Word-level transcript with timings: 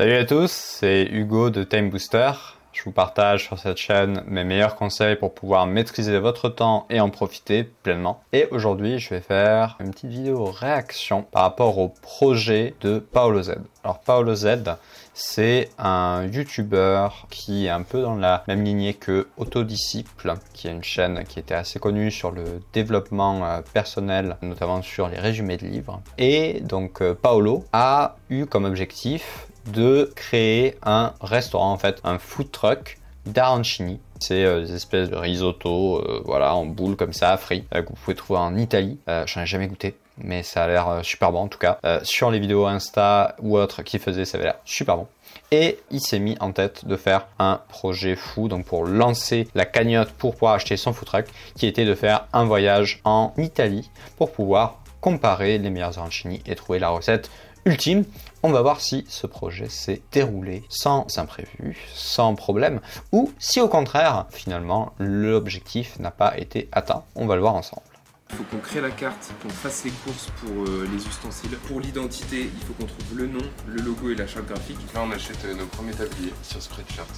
Salut 0.00 0.14
à 0.14 0.24
tous, 0.24 0.50
c'est 0.50 1.06
Hugo 1.12 1.50
de 1.50 1.62
Time 1.62 1.90
Booster. 1.90 2.32
Je 2.72 2.82
vous 2.84 2.90
partage 2.90 3.44
sur 3.44 3.58
cette 3.58 3.76
chaîne 3.76 4.22
mes 4.26 4.44
meilleurs 4.44 4.74
conseils 4.74 5.14
pour 5.14 5.34
pouvoir 5.34 5.66
maîtriser 5.66 6.18
votre 6.18 6.48
temps 6.48 6.86
et 6.88 7.00
en 7.00 7.10
profiter 7.10 7.64
pleinement. 7.64 8.22
Et 8.32 8.48
aujourd'hui, 8.50 8.98
je 8.98 9.10
vais 9.10 9.20
faire 9.20 9.76
une 9.78 9.90
petite 9.90 10.08
vidéo 10.08 10.46
réaction 10.46 11.24
par 11.30 11.42
rapport 11.42 11.76
au 11.76 11.90
projet 12.00 12.72
de 12.80 12.98
Paolo 12.98 13.42
Z. 13.42 13.56
Alors 13.84 14.00
Paolo 14.00 14.34
Z, 14.34 14.76
c'est 15.12 15.68
un 15.78 16.24
YouTuber 16.24 17.08
qui 17.28 17.66
est 17.66 17.70
un 17.70 17.82
peu 17.82 18.00
dans 18.00 18.14
la 18.14 18.42
même 18.48 18.64
lignée 18.64 18.94
que 18.94 19.28
Autodisciple, 19.36 20.32
qui 20.54 20.68
est 20.68 20.72
une 20.72 20.82
chaîne 20.82 21.24
qui 21.24 21.38
était 21.38 21.54
assez 21.54 21.78
connue 21.78 22.10
sur 22.10 22.30
le 22.30 22.62
développement 22.72 23.44
euh, 23.44 23.60
personnel, 23.74 24.38
notamment 24.40 24.80
sur 24.80 25.08
les 25.08 25.18
résumés 25.18 25.58
de 25.58 25.66
livres. 25.66 26.00
Et 26.16 26.60
donc 26.62 27.02
euh, 27.02 27.14
Paolo 27.14 27.64
a 27.74 28.16
eu 28.30 28.46
comme 28.46 28.64
objectif 28.64 29.49
de 29.72 30.12
créer 30.14 30.76
un 30.82 31.14
restaurant, 31.20 31.72
en 31.72 31.78
fait, 31.78 32.00
un 32.04 32.18
food 32.18 32.50
truck 32.50 32.98
d'arancini. 33.26 34.00
C'est 34.18 34.44
euh, 34.44 34.60
des 34.60 34.74
espèces 34.74 35.08
de 35.08 35.16
risotto, 35.16 35.98
euh, 35.98 36.22
voilà, 36.24 36.54
en 36.54 36.66
boule 36.66 36.96
comme 36.96 37.12
ça, 37.12 37.36
frit, 37.36 37.64
euh, 37.74 37.82
que 37.82 37.88
vous 37.88 37.94
pouvez 37.94 38.16
trouver 38.16 38.40
en 38.40 38.56
Italie. 38.56 38.98
J'en 39.26 39.42
ai 39.42 39.46
jamais 39.46 39.66
goûté, 39.66 39.94
mais 40.18 40.42
ça 40.42 40.64
a 40.64 40.68
l'air 40.68 41.00
super 41.02 41.32
bon 41.32 41.40
en 41.40 41.48
tout 41.48 41.58
cas. 41.58 41.78
sur 42.02 42.30
les 42.30 42.38
vidéos 42.38 42.66
Insta 42.66 43.34
ou 43.40 43.56
autres 43.56 43.82
qui 43.82 43.98
faisaient, 43.98 44.24
ça 44.24 44.36
avait 44.36 44.46
l'air 44.46 44.58
super 44.64 44.96
bon. 44.96 45.06
Et 45.52 45.78
il 45.90 46.00
s'est 46.00 46.18
mis 46.18 46.36
en 46.40 46.52
tête 46.52 46.84
de 46.84 46.96
faire 46.96 47.26
un 47.38 47.60
projet 47.68 48.14
fou, 48.14 48.48
donc 48.48 48.64
pour 48.64 48.84
lancer 48.84 49.48
la 49.54 49.64
cagnotte 49.64 50.10
pour 50.10 50.34
pouvoir 50.34 50.54
acheter 50.54 50.76
son 50.76 50.92
food 50.92 51.08
truck, 51.08 51.26
qui 51.56 51.66
était 51.66 51.84
de 51.84 51.94
faire 51.94 52.26
un 52.32 52.44
voyage 52.44 53.00
en 53.04 53.32
Italie 53.36 53.90
pour 54.16 54.32
pouvoir 54.32 54.80
comparer 55.00 55.58
les 55.58 55.70
meilleurs 55.70 55.98
arancini 55.98 56.42
et 56.46 56.54
trouver 56.54 56.78
la 56.78 56.90
recette 56.90 57.30
ultime. 57.64 58.04
On 58.42 58.50
va 58.50 58.62
voir 58.62 58.80
si 58.80 59.04
ce 59.08 59.26
projet 59.26 59.68
s'est 59.68 60.02
déroulé 60.12 60.64
sans 60.68 61.06
imprévu, 61.18 61.76
sans 61.94 62.34
problème, 62.34 62.80
ou 63.12 63.30
si 63.38 63.60
au 63.60 63.68
contraire, 63.68 64.26
finalement, 64.30 64.92
l'objectif 64.98 65.98
n'a 65.98 66.10
pas 66.10 66.38
été 66.38 66.68
atteint. 66.72 67.04
On 67.16 67.26
va 67.26 67.34
le 67.34 67.42
voir 67.42 67.54
ensemble. 67.54 67.82
Il 68.30 68.36
faut 68.36 68.44
qu'on 68.44 68.58
crée 68.58 68.80
la 68.80 68.90
carte, 68.90 69.32
qu'on 69.42 69.48
fasse 69.48 69.84
les 69.84 69.90
courses 69.90 70.28
pour 70.40 70.64
euh, 70.64 70.88
les 70.92 71.04
ustensiles. 71.04 71.50
Pour 71.66 71.80
l'identité, 71.80 72.42
il 72.42 72.64
faut 72.64 72.72
qu'on 72.74 72.86
trouve 72.86 73.18
le 73.18 73.26
nom, 73.26 73.44
le 73.66 73.82
logo 73.82 74.10
et 74.10 74.14
la 74.14 74.26
charte 74.28 74.46
graphique. 74.46 74.78
Là, 74.94 75.02
on 75.04 75.10
achète 75.10 75.44
euh, 75.46 75.54
nos 75.54 75.66
premiers 75.66 75.92
tabliers 75.92 76.32
sur 76.42 76.62
Spreadshirt. 76.62 77.08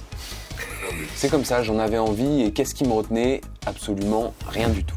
C'est 1.13 1.29
comme 1.29 1.45
ça, 1.45 1.61
j'en 1.61 1.77
avais 1.77 1.99
envie 1.99 2.41
et 2.41 2.51
qu'est-ce 2.51 2.73
qui 2.73 2.83
me 2.85 2.93
retenait? 2.93 3.41
Absolument 3.67 4.33
rien 4.47 4.69
du 4.69 4.83
tout. 4.83 4.95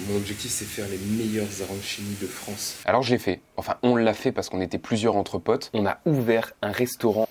Mon 0.00 0.16
objectif, 0.16 0.50
c'est 0.50 0.64
faire 0.64 0.86
les 0.88 0.98
meilleurs 0.98 1.62
arancini 1.62 2.16
de 2.20 2.26
France. 2.26 2.76
Alors 2.84 3.02
je 3.02 3.12
l'ai 3.12 3.18
fait. 3.18 3.40
Enfin, 3.56 3.76
on 3.82 3.96
l'a 3.96 4.14
fait 4.14 4.30
parce 4.30 4.48
qu'on 4.48 4.60
était 4.60 4.78
plusieurs 4.78 5.16
entre 5.16 5.38
potes. 5.38 5.70
On 5.72 5.86
a 5.86 5.98
ouvert 6.04 6.52
un 6.62 6.70
restaurant. 6.70 7.28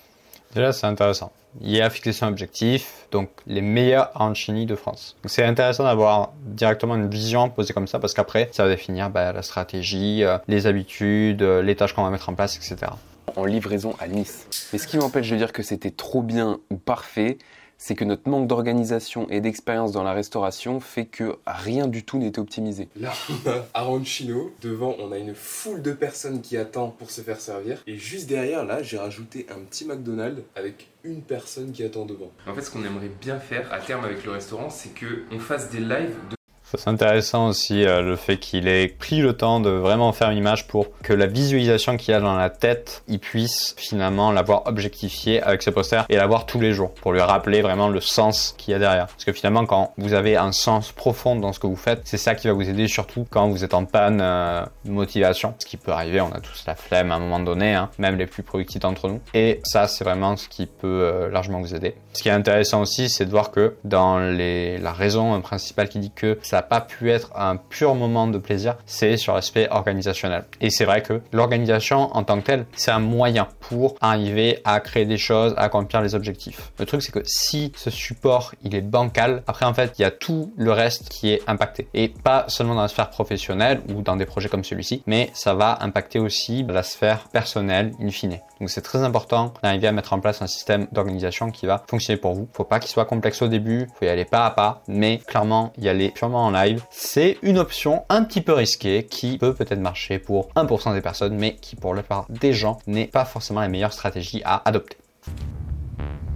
Déjà, 0.54 0.72
c'est 0.72 0.86
intéressant. 0.86 1.32
Il 1.60 1.80
a 1.80 1.90
fixé 1.90 2.12
son 2.12 2.26
objectif, 2.26 3.06
donc 3.10 3.30
les 3.46 3.62
meilleurs 3.62 4.10
arancini 4.14 4.66
de 4.66 4.74
France. 4.74 5.16
C'est 5.24 5.44
intéressant 5.44 5.84
d'avoir 5.84 6.32
directement 6.44 6.96
une 6.96 7.08
vision 7.08 7.48
posée 7.48 7.72
comme 7.72 7.86
ça 7.86 7.98
parce 7.98 8.14
qu'après, 8.14 8.48
ça 8.52 8.64
va 8.64 8.70
définir 8.70 9.10
bah, 9.10 9.32
la 9.32 9.42
stratégie, 9.42 10.22
euh, 10.24 10.38
les 10.48 10.66
habitudes, 10.66 11.42
euh, 11.42 11.62
les 11.62 11.76
tâches 11.76 11.94
qu'on 11.94 12.04
va 12.04 12.10
mettre 12.10 12.28
en 12.28 12.34
place, 12.34 12.56
etc. 12.56 12.92
En 13.36 13.44
livraison 13.44 13.94
à 14.00 14.08
Nice. 14.08 14.46
Mais 14.72 14.78
ce 14.78 14.86
qui 14.86 14.98
m'empêche 14.98 15.30
de 15.30 15.36
dire 15.36 15.52
que 15.52 15.62
c'était 15.62 15.90
trop 15.90 16.22
bien 16.22 16.58
ou 16.70 16.76
parfait, 16.76 17.38
c'est 17.78 17.94
que 17.94 18.04
notre 18.04 18.28
manque 18.28 18.46
d'organisation 18.46 19.28
et 19.30 19.40
d'expérience 19.40 19.92
dans 19.92 20.02
la 20.02 20.12
restauration 20.12 20.80
fait 20.80 21.06
que 21.06 21.36
rien 21.46 21.86
du 21.86 22.04
tout 22.04 22.18
n'était 22.18 22.38
optimisé. 22.38 22.88
Là, 22.98 23.12
on 23.30 23.50
a 23.50 23.66
Arancino. 23.74 24.52
Devant, 24.62 24.96
on 24.98 25.12
a 25.12 25.18
une 25.18 25.34
foule 25.34 25.82
de 25.82 25.92
personnes 25.92 26.40
qui 26.40 26.56
attendent 26.56 26.96
pour 26.96 27.10
se 27.10 27.20
faire 27.20 27.40
servir. 27.40 27.82
Et 27.86 27.96
juste 27.96 28.28
derrière, 28.28 28.64
là, 28.64 28.82
j'ai 28.82 28.98
rajouté 28.98 29.46
un 29.50 29.60
petit 29.60 29.84
McDonald's 29.84 30.42
avec 30.54 30.88
une 31.04 31.22
personne 31.22 31.72
qui 31.72 31.84
attend 31.84 32.04
devant. 32.04 32.30
En 32.46 32.54
fait, 32.54 32.62
ce 32.62 32.70
qu'on 32.70 32.84
aimerait 32.84 33.10
bien 33.20 33.38
faire 33.38 33.72
à 33.72 33.78
terme 33.78 34.04
avec 34.04 34.24
le 34.24 34.32
restaurant, 34.32 34.70
c'est 34.70 34.94
que 34.94 35.24
on 35.30 35.38
fasse 35.38 35.70
des 35.70 35.80
lives 35.80 36.16
de 36.30 36.36
c'est 36.74 36.88
intéressant 36.88 37.48
aussi 37.48 37.84
euh, 37.84 38.02
le 38.02 38.16
fait 38.16 38.38
qu'il 38.38 38.66
ait 38.66 38.88
pris 38.88 39.20
le 39.20 39.34
temps 39.34 39.60
de 39.60 39.70
vraiment 39.70 40.12
faire 40.12 40.30
une 40.30 40.38
image 40.38 40.66
pour 40.66 40.88
que 41.02 41.12
la 41.12 41.26
visualisation 41.26 41.96
qu'il 41.96 42.12
a 42.12 42.20
dans 42.20 42.36
la 42.36 42.50
tête, 42.50 43.04
il 43.06 43.20
puisse 43.20 43.74
finalement 43.78 44.32
l'avoir 44.32 44.66
objectifié 44.66 45.40
avec 45.42 45.62
ce 45.62 45.70
poster 45.70 46.04
et 46.08 46.16
l'avoir 46.16 46.44
tous 46.44 46.58
les 46.60 46.72
jours 46.72 46.92
pour 46.94 47.12
lui 47.12 47.20
rappeler 47.20 47.62
vraiment 47.62 47.88
le 47.88 48.00
sens 48.00 48.54
qu'il 48.58 48.72
y 48.72 48.74
a 48.74 48.80
derrière. 48.80 49.06
Parce 49.06 49.24
que 49.24 49.32
finalement, 49.32 49.64
quand 49.64 49.92
vous 49.96 50.12
avez 50.12 50.36
un 50.36 50.50
sens 50.50 50.90
profond 50.90 51.36
dans 51.36 51.52
ce 51.52 51.60
que 51.60 51.68
vous 51.68 51.76
faites, 51.76 52.00
c'est 52.04 52.16
ça 52.16 52.34
qui 52.34 52.48
va 52.48 52.52
vous 52.52 52.68
aider 52.68 52.88
surtout 52.88 53.26
quand 53.30 53.48
vous 53.48 53.62
êtes 53.62 53.74
en 53.74 53.84
panne 53.84 54.20
euh, 54.20 54.64
motivation. 54.84 55.54
Ce 55.58 55.66
qui 55.66 55.76
peut 55.76 55.92
arriver, 55.92 56.20
on 56.20 56.32
a 56.32 56.40
tous 56.40 56.64
la 56.66 56.74
flemme 56.74 57.12
à 57.12 57.14
un 57.14 57.20
moment 57.20 57.40
donné, 57.40 57.74
hein, 57.74 57.90
même 57.98 58.16
les 58.16 58.26
plus 58.26 58.42
productifs 58.42 58.80
d'entre 58.80 59.08
nous. 59.08 59.20
Et 59.34 59.60
ça, 59.64 59.86
c'est 59.86 60.02
vraiment 60.02 60.36
ce 60.36 60.48
qui 60.48 60.66
peut 60.66 60.86
euh, 60.86 61.30
largement 61.30 61.60
vous 61.60 61.74
aider. 61.74 61.94
Ce 62.12 62.22
qui 62.22 62.28
est 62.28 62.32
intéressant 62.32 62.80
aussi, 62.80 63.08
c'est 63.08 63.26
de 63.26 63.30
voir 63.30 63.50
que 63.52 63.76
dans 63.84 64.18
les, 64.18 64.78
la 64.78 64.92
raison 64.92 65.40
principale 65.40 65.88
qui 65.88 65.98
dit 65.98 66.10
que 66.10 66.38
ça 66.42 66.62
pas 66.68 66.80
pu 66.80 67.10
être 67.10 67.30
un 67.36 67.56
pur 67.56 67.94
moment 67.94 68.26
de 68.26 68.38
plaisir, 68.38 68.76
c'est 68.86 69.16
sur 69.16 69.34
l'aspect 69.34 69.68
organisationnel. 69.70 70.44
Et 70.60 70.70
c'est 70.70 70.84
vrai 70.84 71.02
que 71.02 71.20
l'organisation 71.32 72.14
en 72.16 72.22
tant 72.24 72.40
que 72.40 72.46
telle, 72.46 72.66
c'est 72.76 72.90
un 72.90 72.98
moyen 72.98 73.48
pour 73.60 73.96
arriver 74.00 74.60
à 74.64 74.80
créer 74.80 75.06
des 75.06 75.18
choses, 75.18 75.54
à 75.56 75.62
accomplir 75.62 76.02
les 76.02 76.14
objectifs. 76.14 76.72
Le 76.78 76.86
truc, 76.86 77.02
c'est 77.02 77.12
que 77.12 77.22
si 77.24 77.72
ce 77.76 77.90
support, 77.90 78.52
il 78.62 78.74
est 78.74 78.82
bancal, 78.82 79.42
après, 79.46 79.66
en 79.66 79.74
fait, 79.74 79.94
il 79.98 80.02
y 80.02 80.04
a 80.04 80.10
tout 80.10 80.52
le 80.56 80.72
reste 80.72 81.08
qui 81.08 81.30
est 81.30 81.42
impacté. 81.46 81.88
Et 81.94 82.08
pas 82.08 82.44
seulement 82.48 82.74
dans 82.74 82.82
la 82.82 82.88
sphère 82.88 83.10
professionnelle 83.10 83.80
ou 83.94 84.02
dans 84.02 84.16
des 84.16 84.26
projets 84.26 84.48
comme 84.48 84.64
celui-ci, 84.64 85.02
mais 85.06 85.30
ça 85.34 85.54
va 85.54 85.78
impacter 85.80 86.18
aussi 86.18 86.64
la 86.68 86.82
sphère 86.82 87.28
personnelle 87.32 87.92
in 88.00 88.10
fine. 88.10 88.38
Donc 88.60 88.70
c'est 88.70 88.80
très 88.80 89.02
important 89.02 89.52
d'arriver 89.62 89.86
à 89.86 89.92
mettre 89.92 90.14
en 90.14 90.20
place 90.20 90.40
un 90.40 90.46
système 90.46 90.86
d'organisation 90.90 91.50
qui 91.50 91.66
va 91.66 91.84
fonctionner 91.88 92.18
pour 92.18 92.34
vous. 92.34 92.48
Faut 92.54 92.64
pas 92.64 92.80
qu'il 92.80 92.90
soit 92.90 93.04
complexe 93.04 93.42
au 93.42 93.48
début, 93.48 93.86
faut 93.98 94.06
y 94.06 94.08
aller 94.08 94.24
pas 94.24 94.46
à 94.46 94.50
pas, 94.50 94.82
mais 94.88 95.18
clairement 95.18 95.72
y 95.76 95.88
aller 95.88 96.10
purement 96.10 96.46
en 96.46 96.50
live, 96.50 96.82
c'est 96.90 97.38
une 97.42 97.58
option 97.58 98.04
un 98.08 98.24
petit 98.24 98.40
peu 98.40 98.54
risquée 98.54 99.04
qui 99.04 99.36
peut 99.36 99.52
peut-être 99.52 99.80
marcher 99.80 100.18
pour 100.18 100.48
1% 100.54 100.94
des 100.94 101.02
personnes, 101.02 101.36
mais 101.36 101.56
qui 101.56 101.76
pour 101.76 101.94
la 101.94 102.02
plupart 102.02 102.26
des 102.30 102.52
gens 102.54 102.78
n'est 102.86 103.06
pas 103.06 103.24
forcément 103.26 103.60
la 103.60 103.68
meilleure 103.68 103.92
stratégie 103.92 104.40
à 104.44 104.62
adopter. 104.66 104.96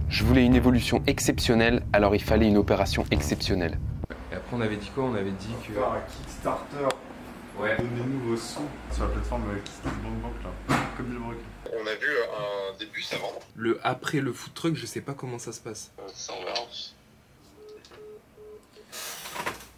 Je 0.09 0.23
voulais 0.23 0.45
une 0.45 0.55
évolution 0.55 1.01
exceptionnelle, 1.07 1.83
alors 1.93 2.13
il 2.13 2.21
fallait 2.21 2.47
une 2.47 2.57
opération 2.57 3.05
exceptionnelle. 3.11 3.79
Et 4.31 4.35
après, 4.35 4.55
on 4.55 4.61
avait 4.61 4.75
dit 4.75 4.91
quoi? 4.93 5.05
On 5.05 5.15
avait 5.15 5.31
dit 5.31 5.55
que. 5.65 5.73
Faire 5.73 5.83
un 5.83 6.01
Kickstarter. 6.01 6.95
Ouais. 7.61 7.77
Donnez-nous 7.77 8.29
vos 8.29 8.37
sous 8.37 8.61
sur 8.91 9.03
la 9.03 9.09
plateforme 9.09 9.43
Kickstarter 9.63 9.97
Bank 10.21 10.33
là. 10.43 10.75
Comme 10.97 11.11
il 11.11 11.17
On 11.73 11.87
a 11.87 11.95
vu 11.95 12.07
un 12.37 12.77
début, 12.79 13.01
ça 13.01 13.17
vend. 13.17 13.33
Le 13.55 13.79
après 13.83 14.19
le 14.19 14.33
food 14.33 14.53
truck, 14.53 14.75
je 14.75 14.85
sais 14.85 15.01
pas 15.01 15.13
comment 15.13 15.37
ça 15.37 15.51
se 15.51 15.59
passe. 15.59 15.91
Euh, 15.99 16.03
Ça, 16.13 16.33
on 16.39 16.43
verra. 16.43 16.61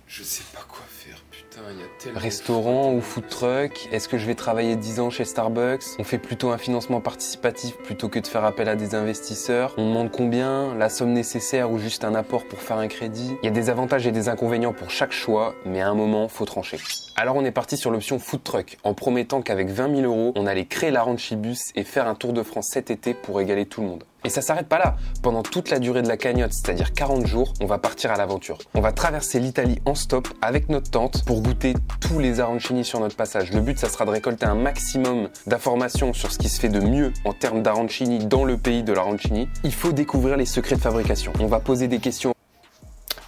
Je 0.08 0.22
sais 0.22 0.44
pas 0.54 0.62
quoi 0.70 0.84
faire, 0.88 1.18
putain, 1.32 1.62
il 1.72 1.80
y 1.80 1.82
a 1.82 1.86
tellement. 1.98 2.20
Restaurant 2.20 2.94
ou 2.94 3.02
food 3.02 3.28
truck 3.30 3.90
Est-ce 3.92 4.08
que 4.08 4.20
je 4.20 4.28
vais 4.28 4.36
travailler 4.36 4.76
10 4.76 5.00
ans 5.00 5.10
chez 5.10 5.26
Starbucks? 5.26 5.84
On 5.98 6.04
fait 6.04 6.20
plutôt 6.20 6.52
un 6.52 6.60
financement 6.60 7.02
participatif 7.02 7.76
plutôt 7.78 8.10
que 8.10 8.20
de 8.20 8.28
faire 8.28 8.46
appel 8.46 8.70
à 8.70 8.76
des 8.76 8.94
investisseurs. 8.94 9.74
On 9.78 9.88
demande 9.88 10.12
combien 10.12 10.76
La 10.76 10.90
somme 10.90 11.14
nécessaire 11.14 11.72
ou 11.72 11.80
juste 11.80 12.04
un 12.04 12.14
apport 12.14 12.48
pour 12.48 12.62
faire 12.62 12.78
un 12.78 12.88
crédit? 12.88 13.36
Il 13.42 13.46
y 13.46 13.50
a 13.50 13.52
des 13.52 13.72
avantages 13.72 14.06
et 14.06 14.12
des 14.12 14.30
inconvénients 14.30 14.74
pour 14.74 14.92
chaque 14.92 15.12
choix, 15.12 15.56
mais 15.66 15.82
à 15.82 15.90
un 15.90 15.96
moment, 15.96 16.28
faut 16.28 16.46
trancher. 16.46 16.78
Alors 17.16 17.36
on 17.36 17.46
est 17.46 17.52
parti 17.52 17.78
sur 17.78 17.92
l'option 17.92 18.18
food 18.18 18.44
truck, 18.44 18.80
en 18.84 18.96
promettant 18.96 19.44
qu'avec 19.44 19.70
20 19.70 19.98
000 19.98 20.12
euros, 20.12 20.34
on 20.36 20.48
allait 20.48 20.66
créer 20.66 20.90
la 20.90 21.04
Ranchibus 21.04 21.72
et 21.76 21.84
faire 21.84 22.08
un 22.08 22.16
tour 22.16 22.34
de 22.34 22.42
France 22.42 22.70
cet 22.72 22.90
été 22.90 23.14
pour 23.14 23.40
égaler 23.40 23.68
tout 23.68 23.82
le 23.82 23.88
monde. 23.88 24.04
Et 24.24 24.30
ça 24.30 24.42
s'arrête 24.42 24.68
pas 24.68 24.80
là. 24.80 24.96
Pendant 25.22 25.44
toute 25.44 25.70
la 25.70 25.78
durée 25.78 26.02
de 26.02 26.08
la 26.08 26.18
cagnotte, 26.18 26.54
c'est-à-dire 26.54 26.92
40 26.92 27.28
jours, 27.28 27.54
on 27.62 27.68
va 27.68 27.78
partir 27.78 28.12
à 28.12 28.18
l'aventure. 28.18 28.58
On 28.74 28.82
va 28.82 28.92
traverser 28.92 29.40
l'Italie 29.40 29.80
en 29.86 29.94
stop 29.94 30.28
avec 30.42 30.70
notre 30.70 30.90
tente 30.90 31.24
pour 31.24 31.44
goûter 31.44 31.76
tous 32.02 32.18
les 32.18 32.40
arancini 32.40 32.84
sur 32.84 33.00
notre 33.00 33.16
passage. 33.16 33.52
Le 33.52 33.62
but, 33.62 33.78
ça 33.78 33.90
sera 33.90 34.06
de 34.06 34.10
récolter 34.10 34.48
un 34.48 34.56
maximum 34.56 35.30
d'informations 35.46 36.14
sur 36.14 36.32
ce 36.32 36.40
qui 36.40 36.50
se 36.50 36.60
fait 36.60 36.70
de 36.70 36.80
mieux 36.80 37.14
en 37.26 37.34
termes 37.34 37.62
d'arancini 37.62 38.26
dans 38.26 38.44
le 38.44 38.58
pays 38.58 38.82
de 38.82 38.94
l'arancini. 38.94 39.48
Il 39.64 39.74
faut 39.74 39.92
découvrir 39.92 40.36
les 40.36 40.48
secrets 40.48 40.78
de 40.78 40.82
fabrication. 40.82 41.32
On 41.40 41.48
va 41.48 41.60
poser 41.60 41.88
des 41.88 42.00
questions. 42.00 42.34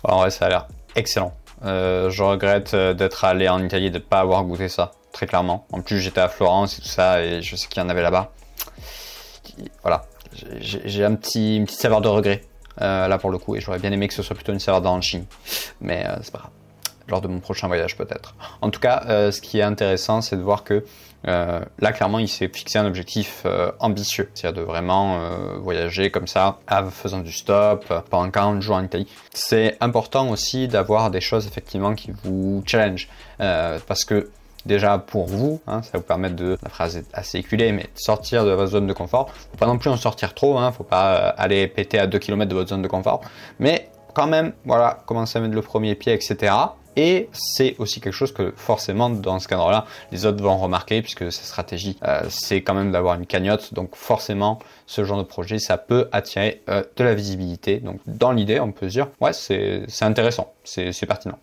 En 0.03 0.21
vrai, 0.21 0.31
ça 0.31 0.45
a 0.45 0.49
l'air 0.49 0.67
excellent. 0.95 1.33
Euh, 1.65 2.09
je 2.09 2.23
regrette 2.23 2.73
euh, 2.73 2.93
d'être 2.93 3.23
allé 3.23 3.49
en 3.49 3.63
Italie 3.63 3.87
et 3.87 3.89
de 3.89 3.97
ne 3.97 4.03
pas 4.03 4.19
avoir 4.19 4.43
goûté 4.43 4.69
ça, 4.69 4.91
très 5.11 5.25
clairement. 5.25 5.65
En 5.71 5.81
plus, 5.81 5.99
j'étais 5.99 6.21
à 6.21 6.29
Florence 6.29 6.77
et 6.77 6.81
tout 6.81 6.87
ça, 6.87 7.23
et 7.23 7.41
je 7.41 7.55
sais 7.55 7.67
qu'il 7.67 7.81
y 7.81 7.85
en 7.85 7.89
avait 7.89 8.03
là-bas. 8.03 8.31
Voilà, 9.81 10.05
j'ai 10.59 11.03
un 11.03 11.15
petit, 11.15 11.57
une 11.57 11.65
petite 11.65 11.79
saveur 11.79 12.01
de 12.01 12.07
regret 12.07 12.41
euh, 12.81 13.07
là 13.07 13.17
pour 13.17 13.31
le 13.31 13.37
coup, 13.37 13.55
et 13.55 13.61
j'aurais 13.61 13.79
bien 13.79 13.91
aimé 13.91 14.07
que 14.07 14.13
ce 14.13 14.21
soit 14.21 14.35
plutôt 14.35 14.51
une 14.51 14.59
saveur 14.59 14.81
d'arancini, 14.81 15.27
mais 15.81 16.05
c'est 16.21 16.31
pas 16.31 16.39
grave. 16.39 16.51
Lors 17.07 17.21
de 17.21 17.27
mon 17.27 17.39
prochain 17.39 17.67
voyage 17.67 17.95
peut-être. 17.97 18.35
En 18.61 18.71
tout 18.71 18.79
cas, 18.79 19.03
euh, 19.07 19.31
ce 19.31 19.39
qui 19.41 19.59
est 19.59 19.63
intéressant, 19.63 20.21
c'est 20.21 20.37
de 20.37 20.41
voir 20.41 20.63
que 20.63 20.83
euh, 21.27 21.59
là 21.79 21.91
clairement, 21.91 22.19
il 22.19 22.27
s'est 22.27 22.47
fixé 22.47 22.79
un 22.79 22.85
objectif 22.85 23.43
euh, 23.45 23.71
ambitieux, 23.79 24.29
c'est-à-dire 24.33 24.61
de 24.61 24.65
vraiment 24.65 25.19
voyager 25.59 26.09
comme 26.11 26.27
ça, 26.27 26.59
en 26.69 26.89
faisant 26.89 27.19
du 27.19 27.31
stop 27.31 27.85
pendant 28.09 28.29
40 28.29 28.61
jours 28.61 28.75
en 28.75 28.83
Italie. 28.83 29.07
C'est 29.33 29.77
important 29.81 30.29
aussi 30.29 30.67
d'avoir 30.67 31.11
des 31.11 31.21
choses 31.21 31.47
effectivement 31.47 31.93
qui 31.93 32.11
vous 32.23 32.63
challenge, 32.65 33.07
parce 33.37 34.03
que 34.05 34.29
déjà 34.65 34.97
pour 34.97 35.25
vous, 35.27 35.61
hein, 35.67 35.81
ça 35.83 35.97
vous 35.97 36.03
permettre 36.03 36.35
de, 36.35 36.57
la 36.61 36.69
phrase 36.69 36.97
est 36.97 37.07
assez 37.13 37.37
éculée, 37.37 37.71
mais 37.71 37.87
sortir 37.95 38.45
de 38.45 38.51
votre 38.51 38.71
zone 38.71 38.87
de 38.87 38.93
confort. 38.93 39.29
Faut 39.29 39.57
pas 39.57 39.67
non 39.67 39.77
plus 39.77 39.89
en 39.89 39.97
sortir 39.97 40.33
trop, 40.33 40.57
hein, 40.57 40.71
faut 40.71 40.83
pas 40.83 41.29
aller 41.29 41.67
péter 41.67 41.99
à 41.99 42.07
2 42.07 42.17
km 42.19 42.49
de 42.49 42.55
votre 42.55 42.69
zone 42.69 42.81
de 42.81 42.87
confort, 42.87 43.21
mais 43.59 43.89
quand 44.13 44.27
même, 44.27 44.53
voilà, 44.65 44.99
commencer 45.05 45.37
à 45.37 45.41
mettre 45.41 45.55
le 45.55 45.61
premier 45.61 45.95
pied, 45.95 46.13
etc. 46.13 46.53
Et 46.97 47.29
c'est 47.33 47.75
aussi 47.79 47.99
quelque 48.01 48.13
chose 48.13 48.31
que 48.33 48.53
forcément 48.55 49.09
dans 49.09 49.39
ce 49.39 49.47
cadre-là, 49.47 49.85
les 50.11 50.25
autres 50.25 50.41
vont 50.41 50.57
remarquer 50.57 51.01
puisque 51.01 51.31
sa 51.31 51.43
stratégie, 51.43 51.97
euh, 52.03 52.21
c'est 52.29 52.61
quand 52.61 52.73
même 52.73 52.91
d'avoir 52.91 53.15
une 53.15 53.25
cagnotte. 53.25 53.73
Donc 53.73 53.95
forcément, 53.95 54.59
ce 54.85 55.03
genre 55.03 55.17
de 55.17 55.23
projet, 55.23 55.59
ça 55.59 55.77
peut 55.77 56.07
attirer 56.11 56.61
euh, 56.69 56.83
de 56.95 57.03
la 57.03 57.13
visibilité. 57.13 57.77
Donc 57.79 57.99
dans 58.07 58.31
l'idée, 58.31 58.59
on 58.59 58.71
peut 58.71 58.87
se 58.87 58.93
dire, 58.93 59.07
ouais, 59.21 59.33
c'est 59.33 59.85
intéressant, 60.01 60.53
c'est 60.63 61.05
pertinent. 61.05 61.37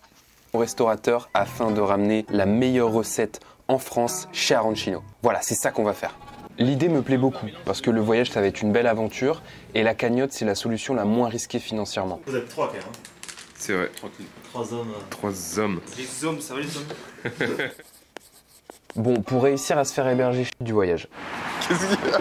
Au 0.55 0.59
restaurateur 0.59 1.29
afin 1.35 1.71
de 1.71 1.81
ramener 1.81 2.27
la 2.29 2.47
meilleure 2.47 2.93
recette 2.93 3.41
en 3.69 3.79
France 3.79 4.29
chez 4.33 4.55
Arancino. 4.55 5.03
Voilà, 5.23 5.41
c'est 5.43 5.55
ça 5.55 5.71
qu'on 5.71 5.85
va 5.85 5.95
faire. 5.95 6.15
L'idée 6.59 6.91
me 6.91 7.01
plaît 7.01 7.17
beaucoup 7.17 7.47
parce 7.65 7.81
que 7.81 7.91
le 7.91 8.03
voyage 8.03 8.31
ça 8.31 8.43
va 8.43 8.47
être 8.47 8.61
une 8.61 8.73
belle 8.73 8.87
aventure 8.87 9.43
et 9.75 9.83
la 9.83 9.95
cagnotte 9.95 10.33
c'est 10.33 10.45
la 10.45 10.55
solution 10.55 10.93
la 10.93 11.07
moins 11.07 11.29
risquée 11.31 11.59
financièrement. 11.59 12.21
Vous 12.27 12.37
êtes 12.37 12.49
trois 12.51 12.67
quand 12.69 12.75
même. 12.75 12.83
hein. 12.87 13.12
C'est 13.65 13.75
vrai. 13.75 13.91
Tranquille. 13.95 14.27
Trois 14.51 14.75
hommes. 14.75 14.91
euh. 14.91 15.01
Trois 15.09 15.59
hommes. 15.61 15.81
Les 15.97 16.25
hommes, 16.25 16.41
ça 16.41 16.55
va 16.55 16.61
les 16.63 16.77
hommes 16.77 17.69
Bon, 18.97 19.23
pour 19.23 19.45
réussir 19.45 19.79
à 19.79 19.85
se 19.85 19.95
faire 19.95 20.09
héberger 20.09 20.49
du 20.61 20.73
voyage. 20.73 21.07
Qu'est-ce 21.69 21.87
qu'il 21.87 22.11
y 22.11 22.13
a? 22.13 22.19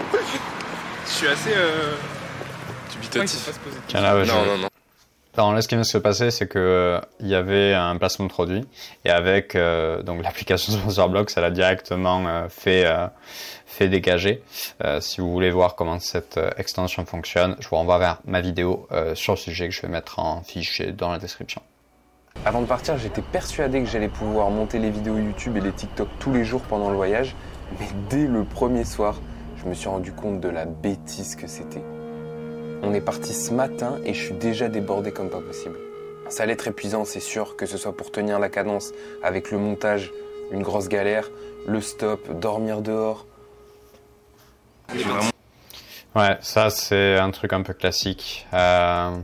Je 1.04 1.10
suis 1.10 1.26
assez. 1.26 1.50
Euh... 1.52 1.96
Dubitatif. 2.92 3.48
ouais, 4.14 4.24
Non, 4.24 4.46
non, 4.46 4.58
non. 4.58 4.68
Alors 5.34 5.54
là, 5.54 5.62
ce 5.62 5.68
qui 5.68 5.74
vient 5.76 5.82
de 5.82 5.86
se 5.86 5.96
passer, 5.96 6.30
c'est 6.30 6.46
que 6.46 6.58
euh, 6.58 7.00
il 7.20 7.28
y 7.28 7.34
avait 7.34 7.72
un 7.72 7.96
placement 7.96 8.26
de 8.26 8.30
produit 8.30 8.66
et 9.06 9.10
avec 9.10 9.56
euh, 9.56 10.02
donc 10.02 10.22
l'application 10.22 10.72
SponsorBlock, 10.78 11.30
ça 11.30 11.40
l'a 11.40 11.50
directement 11.50 12.26
euh, 12.26 12.48
fait 12.50 12.84
euh, 12.84 13.06
fait 13.72 13.88
dégager. 13.88 14.42
Euh, 14.84 15.00
si 15.00 15.20
vous 15.20 15.32
voulez 15.32 15.50
voir 15.50 15.74
comment 15.74 15.98
cette 15.98 16.36
euh, 16.36 16.50
extension 16.58 17.06
fonctionne, 17.06 17.56
je 17.60 17.68
vous 17.68 17.76
renvoie 17.76 17.98
vers 17.98 18.20
ma 18.26 18.42
vidéo 18.42 18.86
euh, 18.92 19.14
sur 19.14 19.32
le 19.32 19.38
sujet 19.38 19.68
que 19.68 19.74
je 19.74 19.80
vais 19.80 19.88
mettre 19.88 20.18
en 20.18 20.42
fichier 20.42 20.92
dans 20.92 21.10
la 21.10 21.18
description. 21.18 21.62
Avant 22.44 22.60
de 22.60 22.66
partir, 22.66 22.98
j'étais 22.98 23.22
persuadé 23.22 23.82
que 23.82 23.88
j'allais 23.88 24.08
pouvoir 24.08 24.50
monter 24.50 24.78
les 24.78 24.90
vidéos 24.90 25.16
YouTube 25.16 25.56
et 25.56 25.60
les 25.60 25.72
TikTok 25.72 26.08
tous 26.18 26.32
les 26.32 26.44
jours 26.44 26.62
pendant 26.62 26.90
le 26.90 26.96
voyage, 26.96 27.34
mais 27.80 27.86
dès 28.10 28.26
le 28.26 28.44
premier 28.44 28.84
soir, 28.84 29.20
je 29.56 29.68
me 29.68 29.74
suis 29.74 29.88
rendu 29.88 30.12
compte 30.12 30.40
de 30.40 30.48
la 30.48 30.66
bêtise 30.66 31.36
que 31.36 31.46
c'était. 31.46 31.82
On 32.84 32.92
est 32.94 33.00
parti 33.00 33.32
ce 33.32 33.54
matin 33.54 34.00
et 34.04 34.12
je 34.12 34.24
suis 34.24 34.34
déjà 34.34 34.68
débordé 34.68 35.12
comme 35.12 35.30
pas 35.30 35.40
possible. 35.40 35.78
Ça 36.28 36.42
allait 36.42 36.54
être 36.54 36.66
épuisant, 36.66 37.04
c'est 37.04 37.20
sûr, 37.20 37.56
que 37.56 37.64
ce 37.64 37.78
soit 37.78 37.96
pour 37.96 38.10
tenir 38.10 38.40
la 38.40 38.48
cadence 38.48 38.90
avec 39.22 39.52
le 39.52 39.58
montage, 39.58 40.10
une 40.50 40.62
grosse 40.62 40.88
galère, 40.88 41.30
le 41.66 41.80
stop, 41.80 42.40
dormir 42.40 42.82
dehors. 42.82 43.26
Ouais, 46.16 46.36
ça 46.40 46.70
c'est 46.70 47.18
un 47.18 47.30
truc 47.30 47.52
un 47.52 47.62
peu 47.62 47.72
classique. 47.72 48.48
Euh, 48.52 49.16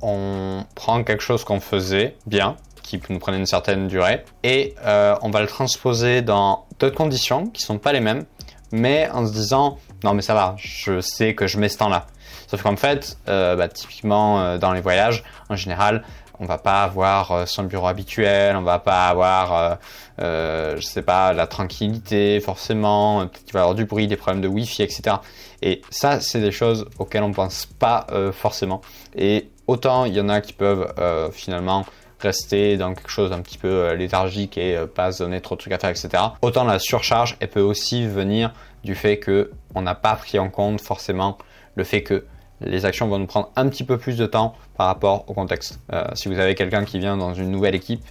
on 0.00 0.64
prend 0.74 1.04
quelque 1.04 1.22
chose 1.22 1.44
qu'on 1.44 1.60
faisait 1.60 2.16
bien, 2.26 2.56
qui 2.82 3.00
nous 3.10 3.18
prenait 3.18 3.38
une 3.38 3.46
certaine 3.46 3.86
durée, 3.86 4.24
et 4.44 4.74
euh, 4.86 5.14
on 5.20 5.28
va 5.28 5.42
le 5.42 5.46
transposer 5.46 6.22
dans 6.22 6.66
d'autres 6.78 6.96
conditions 6.96 7.48
qui 7.48 7.62
sont 7.62 7.78
pas 7.78 7.92
les 7.92 8.00
mêmes, 8.00 8.24
mais 8.72 9.10
en 9.10 9.26
se 9.26 9.32
disant 9.32 9.78
non 10.04 10.14
mais 10.14 10.22
ça 10.22 10.32
va, 10.34 10.54
je 10.56 11.00
sais 11.00 11.34
que 11.34 11.46
je 11.46 11.58
mets 11.58 11.68
ce 11.68 11.78
temps-là. 11.78 12.06
Sauf 12.48 12.62
qu'en 12.62 12.76
fait, 12.76 13.18
euh, 13.28 13.56
bah, 13.56 13.68
typiquement 13.68 14.40
euh, 14.40 14.58
dans 14.58 14.72
les 14.72 14.80
voyages, 14.80 15.22
en 15.50 15.56
général, 15.56 16.02
on 16.40 16.46
va 16.46 16.56
pas 16.56 16.82
avoir 16.82 17.30
euh, 17.30 17.46
son 17.46 17.64
bureau 17.64 17.88
habituel, 17.88 18.56
on 18.56 18.62
va 18.62 18.78
pas 18.78 19.08
avoir, 19.08 19.78
euh, 20.20 20.76
je 20.76 20.80
sais 20.80 21.02
pas, 21.02 21.34
la 21.34 21.46
tranquillité 21.46 22.40
forcément, 22.40 23.26
peut-être 23.26 23.44
qu'il 23.44 23.52
va 23.52 23.60
y 23.60 23.62
avoir 23.62 23.74
du 23.74 23.84
bruit, 23.84 24.06
des 24.06 24.16
problèmes 24.16 24.40
de 24.40 24.48
wifi, 24.48 24.82
etc. 24.82 25.16
Et 25.60 25.82
ça, 25.90 26.20
c'est 26.20 26.40
des 26.40 26.52
choses 26.52 26.86
auxquelles 26.98 27.22
on 27.22 27.32
pense 27.32 27.66
pas 27.66 28.06
forcément. 28.32 28.80
Et 29.16 29.50
autant 29.66 30.04
il 30.04 30.14
y 30.14 30.20
en 30.20 30.28
a 30.28 30.40
qui 30.40 30.52
peuvent 30.52 30.94
finalement 31.32 31.84
rester 32.20 32.76
dans 32.76 32.94
quelque 32.94 33.10
chose 33.10 33.30
d'un 33.30 33.40
petit 33.40 33.58
peu 33.58 33.92
léthargique 33.94 34.56
et 34.56 34.78
pas 34.94 35.10
se 35.10 35.24
donner 35.24 35.40
trop 35.40 35.56
de 35.56 35.60
trucs 35.60 35.72
à 35.72 35.78
faire, 35.78 35.90
etc. 35.90 36.10
Autant 36.42 36.62
la 36.62 36.78
surcharge, 36.78 37.36
elle 37.40 37.48
peut 37.48 37.60
aussi 37.60 38.06
venir 38.06 38.52
du 38.84 38.94
fait 38.94 39.18
que 39.18 39.50
on 39.74 39.82
n'a 39.82 39.96
pas 39.96 40.14
pris 40.14 40.38
en 40.38 40.48
compte 40.48 40.80
forcément 40.80 41.38
le 41.74 41.82
fait 41.82 42.02
que 42.02 42.24
les 42.60 42.84
actions 42.84 43.08
vont 43.08 43.18
nous 43.18 43.26
prendre 43.26 43.50
un 43.56 43.68
petit 43.68 43.84
peu 43.84 43.98
plus 43.98 44.16
de 44.16 44.26
temps 44.26 44.54
par 44.76 44.86
rapport 44.86 45.24
au 45.28 45.34
contexte. 45.34 45.80
Euh, 45.92 46.04
si 46.14 46.28
vous 46.28 46.38
avez 46.38 46.54
quelqu'un 46.54 46.84
qui 46.84 46.98
vient 46.98 47.16
dans 47.16 47.34
une 47.34 47.50
nouvelle 47.50 47.74
équipe, 47.74 48.04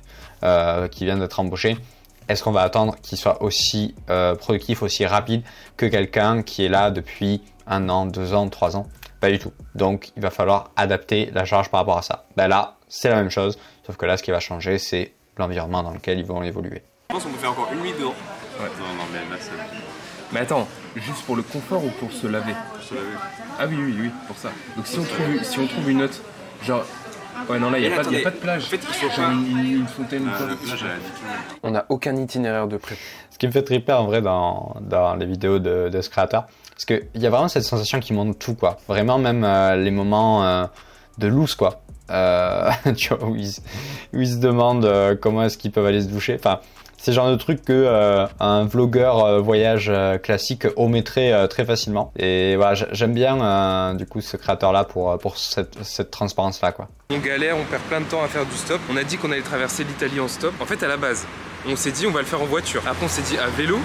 euh, 0.43 0.87
qui 0.87 1.05
vient 1.05 1.17
d'être 1.17 1.39
embauché, 1.39 1.77
est-ce 2.29 2.43
qu'on 2.43 2.51
va 2.51 2.61
attendre 2.61 2.95
qu'il 3.01 3.17
soit 3.17 3.41
aussi 3.41 3.95
euh, 4.09 4.35
productif, 4.35 4.83
aussi 4.83 5.05
rapide 5.05 5.43
que 5.77 5.85
quelqu'un 5.85 6.43
qui 6.43 6.65
est 6.65 6.69
là 6.69 6.91
depuis 6.91 7.41
un 7.65 7.89
an, 7.89 8.05
deux 8.05 8.33
ans, 8.33 8.47
trois 8.49 8.75
ans? 8.75 8.87
Pas 9.19 9.31
du 9.31 9.39
tout. 9.39 9.51
Donc 9.75 10.11
il 10.15 10.21
va 10.21 10.29
falloir 10.29 10.71
adapter 10.75 11.31
la 11.33 11.45
charge 11.45 11.69
par 11.69 11.81
rapport 11.81 11.97
à 11.97 12.01
ça. 12.01 12.25
Ben 12.35 12.47
là, 12.47 12.75
c'est 12.87 13.09
la 13.09 13.15
même 13.15 13.31
chose, 13.31 13.57
sauf 13.85 13.97
que 13.97 14.05
là, 14.05 14.17
ce 14.17 14.23
qui 14.23 14.31
va 14.31 14.39
changer, 14.39 14.77
c'est 14.77 15.13
l'environnement 15.37 15.83
dans 15.83 15.91
lequel 15.91 16.19
ils 16.19 16.25
vont 16.25 16.43
évoluer. 16.43 16.83
Je 17.09 17.15
pense 17.15 17.23
qu'on 17.23 17.29
peut 17.31 17.37
faire 17.37 17.51
encore 17.51 17.69
une 17.73 17.79
nuit 17.79 17.93
dehors. 17.97 18.13
Ouais, 18.59 18.69
non, 18.79 18.95
non, 18.97 19.03
mais 19.11 19.19
là, 19.19 19.37
c'est. 19.39 19.51
Mais 20.31 20.41
attends, 20.41 20.67
juste 20.95 21.23
pour 21.25 21.35
le 21.35 21.41
confort 21.43 21.83
ou 21.85 21.89
pour 21.99 22.11
se 22.11 22.27
laver 22.27 22.53
Je 22.81 22.89
te 22.89 22.93
l'avais. 22.95 23.07
Ah 23.59 23.65
oui, 23.67 23.75
oui, 23.79 23.95
oui, 24.01 24.11
pour 24.27 24.37
ça. 24.37 24.49
Donc 24.75 24.85
si 24.87 24.99
on 24.99 25.03
trouve, 25.03 25.43
si 25.43 25.59
on 25.59 25.67
trouve 25.67 25.89
une 25.89 25.99
note, 25.99 26.21
genre... 26.63 26.83
Ouais, 27.49 27.59
non, 27.59 27.69
là, 27.69 27.77
il 27.77 27.87
n'y 27.87 27.93
a, 27.93 27.95
pas- 27.95 27.95
y 27.97 27.99
a 27.99 28.01
attendez, 28.01 28.21
pas 28.23 28.31
de 28.31 28.35
plage. 28.37 28.63
en 28.63 28.67
fait, 28.67 28.77
il 28.81 28.93
faut 29.09 29.21
pas- 29.21 29.31
une, 29.31 29.47
une- 29.59 29.77
une 29.81 29.87
fontaine 29.87 30.23
ou 30.27 30.31
Ah, 30.33 30.37
plage, 30.37 30.83
elle 30.83 30.91
a 30.91 30.95
10 30.95 31.01
km. 31.01 31.59
On 31.63 31.71
n'a 31.71 31.85
aucun 31.89 32.15
itinéraire 32.15 32.67
de 32.67 32.77
près. 32.77 32.97
Ce 33.29 33.37
qui 33.37 33.45
me 33.47 33.51
fait 33.51 33.61
triper 33.63 33.93
en 33.93 34.05
vrai 34.05 34.21
dans, 34.23 34.75
dans 34.81 35.15
les 35.15 35.25
vidéos 35.27 35.59
de, 35.59 35.89
de 35.89 36.01
ce 36.01 36.09
créateur, 36.09 36.47
parce 36.71 36.85
qu'il 36.85 37.03
y 37.15 37.25
a 37.27 37.29
vraiment 37.29 37.47
cette 37.47 37.63
sensation 37.63 37.99
qui 37.99 38.13
montre 38.13 38.37
tout, 38.39 38.55
quoi. 38.55 38.77
Vraiment, 38.87 39.19
même 39.19 39.43
euh, 39.43 39.75
les 39.75 39.91
moments 39.91 40.43
euh, 40.45 40.65
de 41.19 41.27
loose, 41.27 41.53
quoi. 41.53 41.81
Euh, 42.09 42.69
tu 42.97 43.13
vois, 43.13 43.27
où 43.27 43.35
ils, 43.35 43.51
se- 43.51 43.61
où 44.13 44.19
ils 44.19 44.29
se 44.31 44.37
demandent 44.37 44.85
euh, 44.85 45.15
comment 45.15 45.43
est-ce 45.43 45.57
qu'ils 45.59 45.71
peuvent 45.71 45.85
aller 45.85 46.01
se 46.01 46.07
doucher. 46.07 46.35
Enfin, 46.39 46.59
c'est 47.07 47.11
le 47.11 47.15
genre 47.15 47.31
de 47.31 47.37
truc 47.37 47.63
que 47.63 47.71
euh, 47.71 48.27
un 48.41 48.65
vlogueur 48.65 49.23
euh, 49.23 49.39
voyage 49.39 49.87
euh, 49.87 50.17
classique 50.17 50.67
omettrait 50.75 51.47
très 51.47 51.63
facilement. 51.63 52.11
Et 52.19 52.57
voilà, 52.57 52.73
j'aime 52.91 53.13
bien 53.13 53.95
du 53.95 54.05
coup 54.05 54.19
ce 54.19 54.35
créateur-là 54.35 54.83
pour, 54.83 55.17
pour 55.19 55.37
cette, 55.37 55.81
cette 55.85 56.11
transparence-là. 56.11 56.73
On 57.09 57.19
galère, 57.19 57.55
on 57.55 57.63
perd 57.63 57.81
plein 57.83 58.01
de 58.01 58.05
temps 58.07 58.21
à 58.21 58.27
faire 58.27 58.45
du 58.45 58.57
stop. 58.57 58.81
On 58.91 58.97
a 58.97 59.03
dit 59.05 59.17
qu'on 59.17 59.31
allait 59.31 59.41
traverser 59.41 59.85
l'Italie 59.85 60.19
en 60.19 60.27
stop. 60.27 60.53
En 60.59 60.65
fait, 60.65 60.83
à 60.83 60.89
la 60.89 60.97
base, 60.97 61.25
on 61.65 61.77
s'est 61.77 61.91
dit 61.91 62.05
on 62.07 62.11
va 62.11 62.19
le 62.19 62.25
faire 62.25 62.41
en 62.41 62.45
voiture. 62.45 62.81
Après, 62.85 63.05
on 63.05 63.09
s'est 63.09 63.21
dit 63.21 63.37
à 63.37 63.47
vélo. 63.47 63.77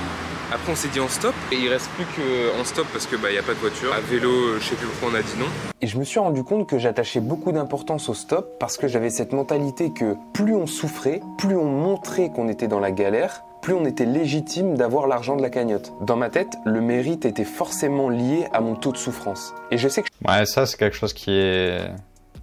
Après, 0.53 0.71
on 0.71 0.77
s'est 0.77 0.89
dit 0.89 1.01
en 1.01 1.09
stop. 1.09 1.35
Et 1.51 1.57
il 1.57 1.69
reste 1.71 1.89
plus 1.93 2.05
qu'en 2.05 2.63
stop 2.65 2.87
parce 2.93 3.07
que 3.07 3.17
bah 3.17 3.33
y 3.33 3.39
a 3.39 3.43
pas 3.43 3.55
de 3.55 3.59
voiture. 3.59 3.91
À 3.95 4.01
vélo, 4.01 4.29
euh, 4.29 4.59
je 4.61 4.65
sais 4.67 4.75
plus 4.75 4.87
pourquoi 4.87 5.09
on 5.11 5.15
a 5.15 5.23
dit 5.23 5.39
non. 5.39 5.47
Et 5.81 5.87
je 5.87 5.97
me 5.97 6.05
suis 6.05 6.19
rendu 6.21 6.45
compte 6.45 6.69
que 6.69 6.79
j'attachais 6.79 7.21
beaucoup 7.21 7.53
d'importance 7.53 8.11
au 8.11 8.15
stop 8.15 8.59
parce 8.61 8.77
que 8.77 8.87
j'avais 8.87 9.09
cette 9.09 9.33
mentalité 9.33 9.93
que 9.93 10.15
plus 10.35 10.55
on 10.55 10.67
souffrait, 10.67 11.23
plus 11.39 11.57
on 11.57 11.65
montrait 11.65 12.29
qu'on 12.29 12.49
était 12.49 12.69
dans 12.69 12.81
la 12.81 12.91
galère, 12.91 13.45
plus 13.63 13.73
on 13.73 13.87
était 13.87 14.05
légitime 14.05 14.77
d'avoir 14.77 15.07
l'argent 15.07 15.37
de 15.37 15.43
la 15.43 15.49
cagnotte. 15.49 15.95
Dans 16.03 16.17
ma 16.17 16.29
tête, 16.29 16.59
le 16.67 16.83
mérite 16.83 17.25
était 17.25 17.45
forcément 17.45 18.11
lié 18.11 18.47
à 18.53 18.61
mon 18.61 18.75
taux 18.75 18.93
de 18.93 18.99
souffrance. 18.99 19.55
Et 19.71 19.79
je 19.79 19.89
sais 19.89 20.03
que 20.03 20.09
Ouais, 20.29 20.45
ça 20.45 20.67
c'est 20.67 20.77
quelque 20.77 20.97
chose 20.97 21.15
qui 21.15 21.31
est 21.31 21.81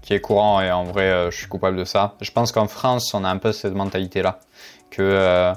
qui 0.01 0.15
est 0.15 0.21
courant 0.21 0.61
et 0.61 0.71
en 0.71 0.83
vrai 0.83 1.11
euh, 1.11 1.29
je 1.29 1.37
suis 1.37 1.47
coupable 1.47 1.77
de 1.77 1.83
ça. 1.83 2.15
Je 2.21 2.31
pense 2.31 2.51
qu'en 2.51 2.67
France 2.67 3.13
on 3.13 3.23
a 3.23 3.29
un 3.29 3.37
peu 3.37 3.51
cette 3.51 3.75
mentalité 3.75 4.23
là 4.23 4.39
que 4.89 5.03
euh, 5.03 5.53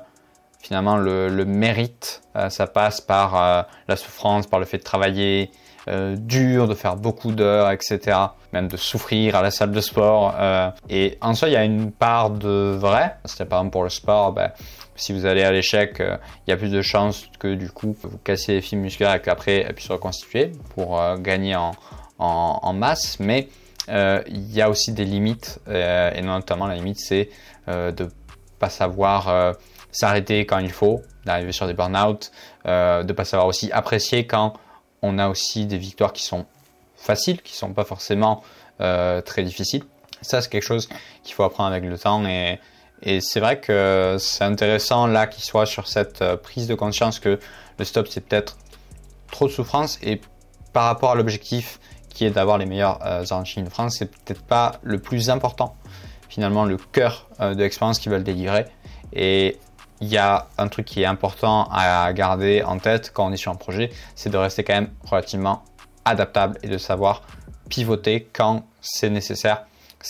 finalement 0.62 0.96
le, 0.96 1.28
le 1.28 1.44
mérite 1.44 2.22
euh, 2.36 2.48
ça 2.48 2.66
passe 2.66 3.00
par 3.00 3.36
euh, 3.36 3.62
la 3.88 3.96
souffrance, 3.96 4.46
par 4.46 4.60
le 4.60 4.64
fait 4.64 4.78
de 4.78 4.82
travailler 4.82 5.50
euh, 5.88 6.16
dur, 6.16 6.68
de 6.68 6.74
faire 6.74 6.96
beaucoup 6.96 7.32
d'heures, 7.32 7.70
etc. 7.70 8.18
Même 8.52 8.68
de 8.68 8.76
souffrir 8.76 9.34
à 9.34 9.42
la 9.42 9.50
salle 9.50 9.72
de 9.72 9.80
sport. 9.80 10.34
et 10.88 11.18
en 11.20 11.34
soi 11.34 11.48
il 11.48 11.52
y 11.52 11.56
a 11.56 11.64
une 11.64 11.90
part 11.90 12.30
de 12.30 12.76
vrai. 12.78 13.16
C'est 13.24 13.46
par 13.46 13.58
exemple 13.60 13.72
pour 13.72 13.82
le 13.82 13.90
sport, 13.90 14.32
ben, 14.32 14.52
si 14.94 15.12
vous 15.12 15.26
allez 15.26 15.42
à 15.42 15.50
l'échec, 15.50 15.96
il 16.00 16.50
y 16.50 16.52
a 16.52 16.56
plus 16.56 16.70
de 16.70 16.82
chances 16.82 17.28
que 17.38 17.54
du 17.54 17.70
coup 17.70 17.96
vous 18.02 18.18
cassiez 18.18 18.54
les 18.56 18.60
fibres 18.60 18.82
musculaires 18.82 19.14
et 19.14 19.20
qu'après 19.20 19.62
elles 19.62 19.74
puissent 19.74 19.88
se 19.88 19.92
reconstituer 19.92 20.52
pour 20.74 21.00
euh, 21.00 21.16
gagner 21.16 21.56
en, 21.56 21.72
en, 22.18 22.60
en 22.62 22.72
masse, 22.72 23.18
mais 23.18 23.48
il 23.88 24.52
y 24.52 24.62
a 24.62 24.70
aussi 24.70 24.92
des 24.92 25.04
limites, 25.04 25.58
et 25.68 26.22
notamment 26.22 26.68
la 26.68 26.76
limite 26.76 27.00
c'est 27.00 27.30
de 27.66 28.08
pas 28.60 28.70
savoir 28.70 29.56
s'arrêter 29.92 30.46
quand 30.46 30.58
il 30.58 30.72
faut, 30.72 31.02
d'arriver 31.24 31.52
sur 31.52 31.66
des 31.66 31.74
burn-out, 31.74 32.32
euh, 32.66 33.04
de 33.04 33.12
pas 33.12 33.24
savoir 33.24 33.46
aussi 33.46 33.70
apprécier 33.72 34.26
quand 34.26 34.54
on 35.02 35.18
a 35.18 35.28
aussi 35.28 35.66
des 35.66 35.78
victoires 35.78 36.12
qui 36.12 36.24
sont 36.24 36.46
faciles, 36.96 37.40
qui 37.42 37.54
sont 37.54 37.72
pas 37.72 37.84
forcément 37.84 38.42
euh, 38.80 39.20
très 39.20 39.42
difficiles. 39.42 39.84
Ça 40.20 40.40
c'est 40.40 40.50
quelque 40.50 40.62
chose 40.62 40.88
qu'il 41.22 41.34
faut 41.34 41.44
apprendre 41.44 41.70
avec 41.70 41.84
le 41.84 41.98
temps 41.98 42.24
et, 42.26 42.58
et 43.02 43.20
c'est 43.20 43.40
vrai 43.40 43.60
que 43.60 44.16
c'est 44.18 44.44
intéressant 44.44 45.06
là 45.06 45.26
qu'il 45.26 45.44
soit 45.44 45.66
sur 45.66 45.88
cette 45.88 46.22
euh, 46.22 46.36
prise 46.36 46.66
de 46.66 46.74
conscience 46.74 47.18
que 47.18 47.38
le 47.78 47.84
stop 47.84 48.08
c'est 48.08 48.20
peut-être 48.20 48.56
trop 49.30 49.46
de 49.46 49.52
souffrance 49.52 49.98
et 50.02 50.20
par 50.72 50.84
rapport 50.84 51.10
à 51.10 51.14
l'objectif 51.14 51.78
qui 52.12 52.24
est 52.24 52.30
d'avoir 52.30 52.58
les 52.58 52.66
meilleurs 52.66 52.98
euh, 53.04 53.22
de 53.22 53.68
France, 53.70 53.96
c'est 53.98 54.10
peut-être 54.10 54.42
pas 54.42 54.72
le 54.82 54.98
plus 54.98 55.30
important. 55.30 55.74
Finalement, 56.28 56.64
le 56.64 56.76
cœur 56.76 57.28
euh, 57.40 57.54
de 57.54 57.62
l'expérience 57.62 57.98
qu'ils 57.98 58.12
veulent 58.12 58.24
délivrer. 58.24 58.66
Et 59.12 59.58
il 60.02 60.08
y 60.08 60.18
a 60.18 60.48
un 60.58 60.66
truc 60.66 60.84
qui 60.84 61.02
est 61.02 61.06
important 61.06 61.68
à 61.70 62.12
garder 62.12 62.64
en 62.64 62.78
tête 62.78 63.12
quand 63.14 63.28
on 63.28 63.32
est 63.32 63.36
sur 63.36 63.52
un 63.52 63.56
projet, 63.56 63.90
c'est 64.16 64.30
de 64.30 64.36
rester 64.36 64.64
quand 64.64 64.74
même 64.74 64.90
relativement 65.04 65.62
adaptable 66.04 66.58
et 66.64 66.68
de 66.68 66.76
savoir 66.76 67.22
pivoter 67.68 68.28
quand 68.32 68.64
c'est 68.80 69.10
nécessaire. 69.10 69.64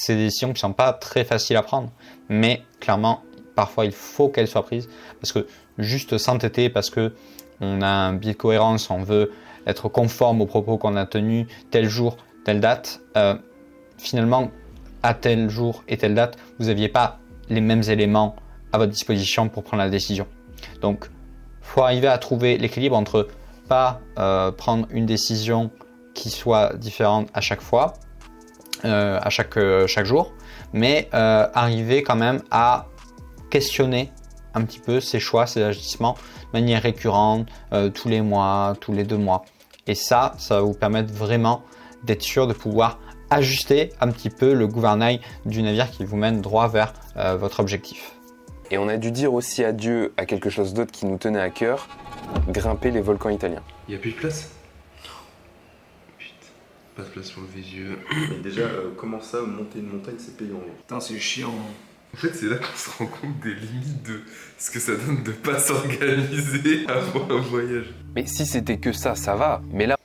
Des 0.09 0.17
décisions 0.17 0.55
qui 0.55 0.61
sont 0.61 0.73
pas 0.73 0.95
très 0.95 1.25
faciles 1.25 1.59
à 1.59 1.63
prendre, 1.63 1.91
mais 2.31 2.63
clairement, 2.81 3.23
parfois 3.55 3.85
il 3.85 3.93
faut 3.93 4.31
qu'elles 4.31 4.49
soient 4.49 4.65
prises 4.65 4.89
parce 5.21 5.31
que 5.31 5.47
juste 5.77 6.17
s'entêter 6.17 6.71
parce 6.71 6.89
que 6.89 7.15
on 7.61 7.83
a 7.83 7.87
un 7.87 8.15
biais 8.15 8.33
de 8.33 8.39
cohérence, 8.39 8.89
on 8.89 9.03
veut 9.03 9.31
être 9.67 9.91
conforme 9.91 10.41
aux 10.41 10.47
propos 10.47 10.79
qu'on 10.79 10.97
a 10.97 11.05
tenus 11.05 11.47
tel 11.71 11.87
jour, 11.87 12.17
telle 12.47 12.61
date, 12.61 13.03
euh, 13.19 13.35
finalement, 13.99 14.51
à 15.03 15.13
tel 15.13 15.51
jour 15.51 15.85
et 15.87 15.99
telle 15.99 16.15
date, 16.15 16.39
vous 16.59 16.69
n'aviez 16.69 16.89
pas 16.89 17.19
les 17.51 17.61
mêmes 17.61 17.83
éléments 17.83 18.35
à 18.73 18.79
votre 18.79 18.93
disposition 18.93 19.49
pour 19.49 19.65
prendre 19.65 19.83
la 19.83 19.91
décision. 19.91 20.27
Donc, 20.81 21.09
faut 21.61 21.83
arriver 21.83 22.09
à 22.09 22.19
trouver 22.19 22.59
l'équilibre 22.59 22.97
entre 22.97 23.29
pas 23.69 24.01
euh, 24.19 24.51
prendre 24.53 24.87
une 24.91 25.07
décision 25.07 25.71
qui 26.15 26.31
soit 26.31 26.75
différente 26.77 27.29
à 27.33 27.41
chaque 27.41 27.63
fois, 27.63 27.95
euh, 28.85 29.19
à 29.23 29.31
chaque, 29.31 29.59
chaque 29.87 30.07
jour, 30.07 30.33
mais 30.73 31.09
arriver 31.13 32.03
quand 32.03 32.17
même 32.17 32.43
à 32.51 32.87
questionner 33.51 34.11
un 34.55 34.65
petit 34.65 34.81
peu 34.81 35.01
ses 35.01 35.21
choix, 35.21 35.47
ses 35.47 35.63
agissements 35.63 36.15
de 36.53 36.59
manière 36.59 36.83
récurrente, 36.83 37.49
tous 37.95 38.09
les 38.09 38.21
mois, 38.21 38.75
tous 38.81 38.93
les 38.93 39.05
deux 39.05 39.17
mois. 39.17 39.45
Et 39.87 39.95
ça, 39.95 40.35
ça 40.39 40.57
va 40.57 40.61
vous 40.63 40.75
permettre 40.75 41.13
vraiment 41.13 41.63
d'être 42.05 42.23
sûr 42.23 42.47
de 42.47 42.53
pouvoir 42.53 42.99
ajuster 43.31 43.93
un 44.01 44.11
petit 44.11 44.31
peu 44.31 44.53
le 44.53 44.67
gouvernail 44.67 45.21
du 45.47 45.63
navire 45.63 45.91
qui 45.91 46.05
vous 46.05 46.17
mène 46.17 46.41
droit 46.41 46.69
vers 46.69 46.93
euh, 47.17 47.37
votre 47.37 47.61
objectif. 47.61 48.13
Et 48.73 48.79
on 48.79 48.89
a 48.89 48.97
dû 48.97 49.11
dire 49.11 49.35
aussi 49.35 49.63
adieu 49.63 50.15
à 50.17 50.25
quelque 50.25 50.49
chose 50.49 50.73
d'autre 50.73 50.93
qui 50.93 51.05
nous 51.05 51.19
tenait 51.19 51.43
à 51.43 51.51
cœur, 51.51 51.89
grimper 52.49 52.91
les 52.91 53.03
volcans 53.03 53.29
italiens. 53.29 53.63
Il 53.87 53.91
n'y 53.91 53.97
a 53.97 54.01
plus 54.01 54.13
de 54.13 54.17
place? 54.17 54.51
Putain, 56.17 56.33
pas 56.97 57.03
de 57.03 57.09
place 57.09 57.31
pour 57.33 57.43
le 57.43 57.49
Vésieux. 57.55 57.99
Mais 58.31 58.39
déjà, 58.43 58.63
euh, 58.63 58.89
comment 58.97 59.21
ça, 59.21 59.43
monter 59.43 59.81
une 59.81 59.93
montagne, 59.93 60.15
c'est 60.17 60.39
payant 60.39 60.57
Putain, 60.79 61.01
c'est 61.01 61.19
chiant. 61.19 61.53
En 62.15 62.17
fait, 62.17 62.35
c'est 62.35 62.47
là 62.47 62.57
qu'on 62.57 62.75
se 62.75 62.99
rend 62.99 63.07
compte 63.09 63.41
des 63.43 63.53
limites 63.53 64.03
de 64.05 64.21
ce 64.57 64.71
que 64.71 64.81
ça 64.81 64.93
donne 64.97 65.23
de 65.23 65.33
pas 65.33 65.59
s'organiser 65.59 66.87
avant 66.89 67.29
un 67.31 67.41
voyage. 67.41 67.93
Mais 68.17 68.25
si 68.25 68.47
c'était 68.47 68.79
que 68.79 68.93
ça, 68.93 69.15
ça 69.15 69.37
va. 69.37 69.61
Mais 69.71 69.85
là, 69.85 69.97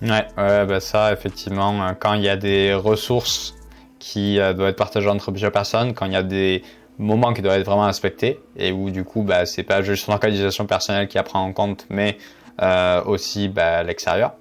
Ouais, 0.00 0.26
ouais 0.38 0.64
bah 0.64 0.80
ça, 0.80 1.12
effectivement, 1.12 1.86
euh, 1.86 1.92
quand 1.92 2.14
il 2.14 2.22
y 2.22 2.30
a 2.30 2.38
des 2.38 2.72
ressources 2.72 3.54
qui 3.98 4.40
euh, 4.40 4.54
doivent 4.54 4.70
être 4.70 4.78
partagées 4.78 5.10
entre 5.10 5.30
plusieurs 5.30 5.52
personnes, 5.52 5.92
quand 5.92 6.06
il 6.06 6.12
y 6.12 6.16
a 6.16 6.22
des 6.22 6.62
moments 7.00 7.32
qui 7.32 7.42
doivent 7.42 7.58
être 7.58 7.66
vraiment 7.66 7.86
respectés, 7.86 8.40
et 8.56 8.72
où 8.72 8.90
du 8.90 9.04
coup, 9.04 9.22
bah, 9.22 9.46
c'est 9.46 9.62
pas 9.62 9.82
juste 9.82 10.04
son 10.04 10.12
organisation 10.12 10.66
personnelle 10.66 11.08
qui 11.08 11.18
à 11.18 11.22
prendre 11.22 11.46
en 11.46 11.52
compte, 11.52 11.86
mais 11.90 12.18
euh, 12.62 13.02
aussi 13.04 13.48
bah, 13.48 13.82
l'extérieur. 13.82 14.32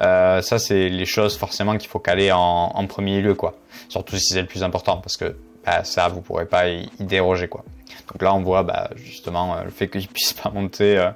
Euh, 0.00 0.40
ça, 0.42 0.58
c'est 0.58 0.88
les 0.88 1.04
choses 1.04 1.36
forcément 1.36 1.76
qu'il 1.76 1.88
faut 1.88 1.98
caler 1.98 2.32
en, 2.32 2.38
en, 2.38 2.86
premier 2.86 3.20
lieu, 3.20 3.34
quoi. 3.34 3.54
Surtout 3.88 4.16
si 4.16 4.32
c'est 4.32 4.40
le 4.40 4.46
plus 4.46 4.62
important, 4.62 4.98
parce 4.98 5.16
que 5.16 5.36
bah, 5.64 5.84
ça, 5.84 6.08
vous 6.08 6.22
pourrez 6.22 6.46
pas 6.46 6.68
y, 6.68 6.88
déroger, 6.98 7.48
quoi. 7.48 7.64
Donc 8.10 8.22
là, 8.22 8.34
on 8.34 8.40
voit 8.40 8.62
bah, 8.62 8.90
justement 8.96 9.62
le 9.62 9.70
fait 9.70 9.88
qu'ils 9.88 10.08
puissent 10.08 10.32
pas 10.32 10.50
monter 10.50 11.10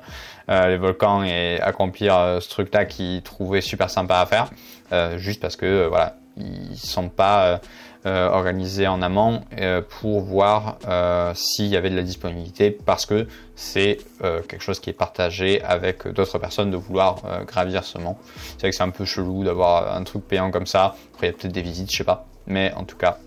euh, 0.48 0.68
les 0.68 0.76
volcans 0.76 1.24
et 1.24 1.58
accomplir 1.60 2.16
euh, 2.16 2.40
ce 2.40 2.48
truc-là 2.48 2.84
qu'ils 2.84 3.22
trouvaient 3.22 3.60
super 3.60 3.90
sympa 3.90 4.20
à 4.20 4.26
faire, 4.26 4.50
euh, 4.92 5.18
juste 5.18 5.40
parce 5.40 5.56
que 5.56 5.88
voilà, 5.88 6.18
ils 6.36 6.76
sont 6.76 7.08
pas 7.08 7.60
organisés 8.06 8.86
en 8.86 9.02
amont 9.02 9.42
pour 10.00 10.20
voir 10.22 10.78
s'il 11.34 11.66
y 11.66 11.76
avait 11.76 11.90
de 11.90 11.96
la 11.96 12.02
disponibilité 12.02 12.70
parce 12.70 13.04
que 13.04 13.26
c'est 13.56 13.98
quelque 14.20 14.62
chose 14.62 14.80
qui 14.80 14.90
est 14.90 14.94
partagé 14.94 15.62
avec 15.62 16.06
d'autres 16.08 16.38
personnes 16.38 16.70
de 16.70 16.76
vouloir 16.76 17.22
gravir 17.46 17.84
ce 17.84 17.98
mont. 17.98 18.16
C'est 18.26 18.60
vrai 18.60 18.70
que 18.70 18.76
c'est 18.76 18.82
un 18.82 18.90
peu 18.90 19.04
chelou 19.04 19.44
d'avoir 19.44 19.94
un 19.96 20.04
truc 20.04 20.26
payant 20.26 20.50
comme 20.50 20.66
ça. 20.66 20.94
Après, 21.14 21.26
il 21.26 21.30
y 21.30 21.34
a 21.34 21.36
peut-être 21.36 21.52
des 21.52 21.62
visites, 21.62 21.90
je 21.90 21.96
sais 21.98 22.04
pas. 22.04 22.26
Mais 22.46 22.72
en 22.76 22.84
tout 22.84 22.96
cas, 22.96 23.18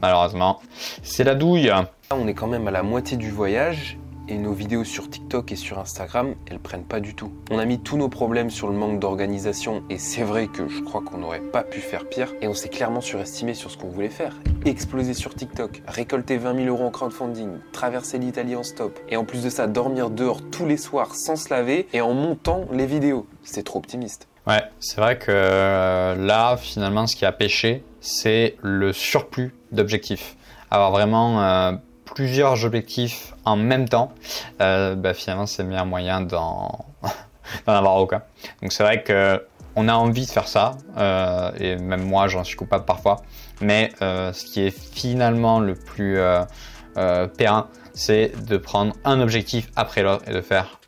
malheureusement, 0.00 0.60
c'est 1.02 1.24
la 1.24 1.34
douille. 1.34 1.72
On 2.10 2.26
est 2.26 2.34
quand 2.34 2.48
même 2.48 2.68
à 2.68 2.70
la 2.70 2.82
moitié 2.82 3.16
du 3.16 3.30
voyage 3.30 3.98
et 4.32 4.38
nos 4.38 4.54
vidéos 4.54 4.84
sur 4.84 5.10
TikTok 5.10 5.52
et 5.52 5.56
sur 5.56 5.78
Instagram, 5.78 6.34
elles 6.50 6.58
prennent 6.58 6.84
pas 6.84 7.00
du 7.00 7.14
tout. 7.14 7.30
On 7.50 7.58
a 7.58 7.66
mis 7.66 7.78
tous 7.78 7.98
nos 7.98 8.08
problèmes 8.08 8.48
sur 8.48 8.68
le 8.68 8.74
manque 8.74 8.98
d'organisation 8.98 9.82
et 9.90 9.98
c'est 9.98 10.22
vrai 10.22 10.46
que 10.46 10.68
je 10.68 10.80
crois 10.80 11.02
qu'on 11.02 11.18
n'aurait 11.18 11.40
pas 11.40 11.62
pu 11.62 11.80
faire 11.80 12.08
pire 12.08 12.32
et 12.40 12.48
on 12.48 12.54
s'est 12.54 12.70
clairement 12.70 13.02
surestimé 13.02 13.52
sur 13.52 13.70
ce 13.70 13.76
qu'on 13.76 13.90
voulait 13.90 14.08
faire. 14.08 14.34
Exploser 14.64 15.12
sur 15.12 15.34
TikTok, 15.34 15.82
récolter 15.86 16.38
20 16.38 16.64
000 16.64 16.68
euros 16.68 16.86
en 16.86 16.90
crowdfunding, 16.90 17.58
traverser 17.72 18.18
l'Italie 18.18 18.56
en 18.56 18.62
stop 18.62 18.98
et 19.10 19.18
en 19.18 19.24
plus 19.24 19.42
de 19.42 19.50
ça 19.50 19.66
dormir 19.66 20.08
dehors 20.08 20.40
tous 20.50 20.64
les 20.64 20.78
soirs 20.78 21.14
sans 21.14 21.36
se 21.36 21.52
laver 21.52 21.86
et 21.92 22.00
en 22.00 22.14
montant 22.14 22.66
les 22.72 22.86
vidéos. 22.86 23.26
C'est 23.42 23.64
trop 23.64 23.80
optimiste. 23.80 24.28
Ouais, 24.46 24.62
c'est 24.80 24.96
vrai 24.96 25.18
que 25.18 25.26
euh, 25.28 26.14
là, 26.16 26.56
finalement, 26.56 27.06
ce 27.06 27.16
qui 27.16 27.26
a 27.26 27.32
pêché, 27.32 27.84
c'est 28.00 28.56
le 28.62 28.94
surplus 28.94 29.54
d'objectifs. 29.72 30.36
Avoir 30.70 30.90
vraiment 30.90 31.42
euh, 31.42 31.72
plusieurs 32.14 32.64
objectifs 32.64 33.34
en 33.44 33.56
même 33.56 33.88
temps, 33.88 34.12
euh, 34.60 34.94
bah, 34.94 35.14
finalement 35.14 35.46
c'est 35.46 35.62
le 35.62 35.68
meilleur 35.68 35.86
moyen 35.86 36.20
d'en 36.22 36.84
avoir 37.66 37.96
aucun. 37.96 38.22
Donc 38.60 38.72
c'est 38.72 38.82
vrai 38.82 39.02
que 39.02 39.44
on 39.74 39.88
a 39.88 39.94
envie 39.94 40.26
de 40.26 40.30
faire 40.30 40.48
ça, 40.48 40.72
euh, 40.98 41.50
et 41.58 41.76
même 41.76 42.02
moi 42.02 42.28
j'en 42.28 42.44
suis 42.44 42.56
coupable 42.56 42.84
parfois, 42.84 43.22
mais 43.60 43.92
euh, 44.02 44.32
ce 44.32 44.44
qui 44.44 44.60
est 44.60 44.70
finalement 44.70 45.60
le 45.60 45.74
plus 45.74 46.18
euh, 46.18 46.42
euh, 46.96 47.26
périn, 47.26 47.68
c'est 47.94 48.32
de 48.46 48.56
prendre 48.56 48.94
un 49.04 49.20
objectif 49.20 49.70
après 49.76 50.02
l'autre 50.02 50.24
et 50.28 50.32
de 50.32 50.40
faire 50.40 50.78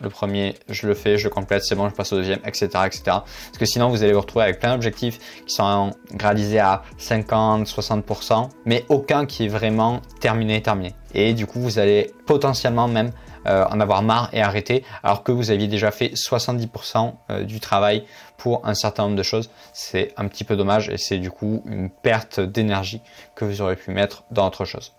le 0.00 0.08
premier, 0.08 0.54
je 0.68 0.86
le 0.86 0.94
fais, 0.94 1.18
je 1.18 1.28
complète, 1.28 1.64
c'est 1.64 1.74
bon, 1.74 1.88
je 1.88 1.94
passe 1.94 2.12
au 2.12 2.16
deuxième, 2.16 2.40
etc., 2.44 2.68
etc. 2.86 3.02
Parce 3.04 3.58
que 3.58 3.66
sinon, 3.66 3.88
vous 3.88 4.02
allez 4.02 4.12
vous 4.12 4.20
retrouver 4.20 4.44
avec 4.44 4.60
plein 4.60 4.72
d'objectifs 4.72 5.18
qui 5.46 5.54
sont 5.54 5.92
réalisés 6.18 6.60
à 6.60 6.82
50, 6.98 7.66
60%, 7.66 8.48
mais 8.64 8.84
aucun 8.88 9.26
qui 9.26 9.46
est 9.46 9.48
vraiment 9.48 10.02
terminé, 10.20 10.62
terminé. 10.62 10.94
Et 11.14 11.34
du 11.34 11.46
coup, 11.46 11.60
vous 11.60 11.78
allez 11.78 12.12
potentiellement 12.26 12.88
même 12.88 13.12
euh, 13.46 13.64
en 13.70 13.80
avoir 13.80 14.02
marre 14.02 14.28
et 14.32 14.42
arrêter, 14.42 14.84
alors 15.04 15.22
que 15.22 15.30
vous 15.30 15.50
aviez 15.50 15.68
déjà 15.68 15.92
fait 15.92 16.14
70% 16.14 17.14
euh, 17.30 17.44
du 17.44 17.60
travail 17.60 18.04
pour 18.38 18.66
un 18.66 18.74
certain 18.74 19.04
nombre 19.04 19.16
de 19.16 19.22
choses. 19.22 19.50
C'est 19.72 20.12
un 20.16 20.26
petit 20.26 20.42
peu 20.42 20.56
dommage 20.56 20.88
et 20.88 20.98
c'est 20.98 21.18
du 21.18 21.30
coup 21.30 21.62
une 21.66 21.88
perte 21.90 22.40
d'énergie 22.40 23.00
que 23.36 23.44
vous 23.44 23.60
aurez 23.60 23.76
pu 23.76 23.92
mettre 23.92 24.24
dans 24.32 24.46
autre 24.46 24.64
chose. 24.64 24.92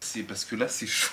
C'est 0.00 0.22
parce 0.22 0.44
que 0.44 0.56
là, 0.56 0.66
c'est 0.68 0.86
chaud. 0.86 1.12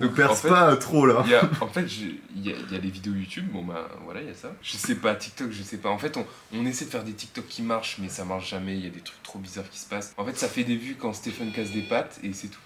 Ne 0.00 0.08
perce 0.08 0.42
pas 0.42 0.76
trop 0.76 1.06
là. 1.06 1.24
Y 1.26 1.34
a, 1.34 1.50
en 1.60 1.68
fait, 1.68 1.82
il 1.82 2.18
y, 2.36 2.48
y, 2.48 2.52
a 2.52 2.78
les 2.78 2.90
vidéos 2.90 3.12
YouTube, 3.12 3.46
bon 3.52 3.62
bah 3.62 3.88
voilà, 4.04 4.22
il 4.22 4.28
y 4.28 4.30
a 4.30 4.34
ça. 4.34 4.52
Je 4.62 4.76
sais 4.76 4.94
pas, 4.94 5.14
TikTok, 5.14 5.50
je 5.50 5.62
sais 5.62 5.76
pas. 5.76 5.90
En 5.90 5.98
fait, 5.98 6.16
on, 6.16 6.26
on, 6.54 6.64
essaie 6.64 6.86
de 6.86 6.90
faire 6.90 7.04
des 7.04 7.12
TikTok 7.12 7.46
qui 7.46 7.62
marchent, 7.62 7.98
mais 8.00 8.08
ça 8.08 8.24
marche 8.24 8.50
jamais. 8.50 8.76
Il 8.76 8.84
y 8.84 8.86
a 8.86 8.90
des 8.90 9.00
trucs 9.00 9.22
trop 9.22 9.38
bizarres 9.38 9.68
qui 9.70 9.78
se 9.78 9.86
passent. 9.86 10.14
En 10.16 10.24
fait, 10.24 10.36
ça 10.38 10.48
fait 10.48 10.64
des 10.64 10.76
vues 10.76 10.96
quand 10.98 11.12
Stéphane 11.12 11.52
casse 11.52 11.70
des 11.70 11.82
pattes 11.82 12.18
et 12.22 12.32
c'est 12.32 12.48
tout. 12.48 12.58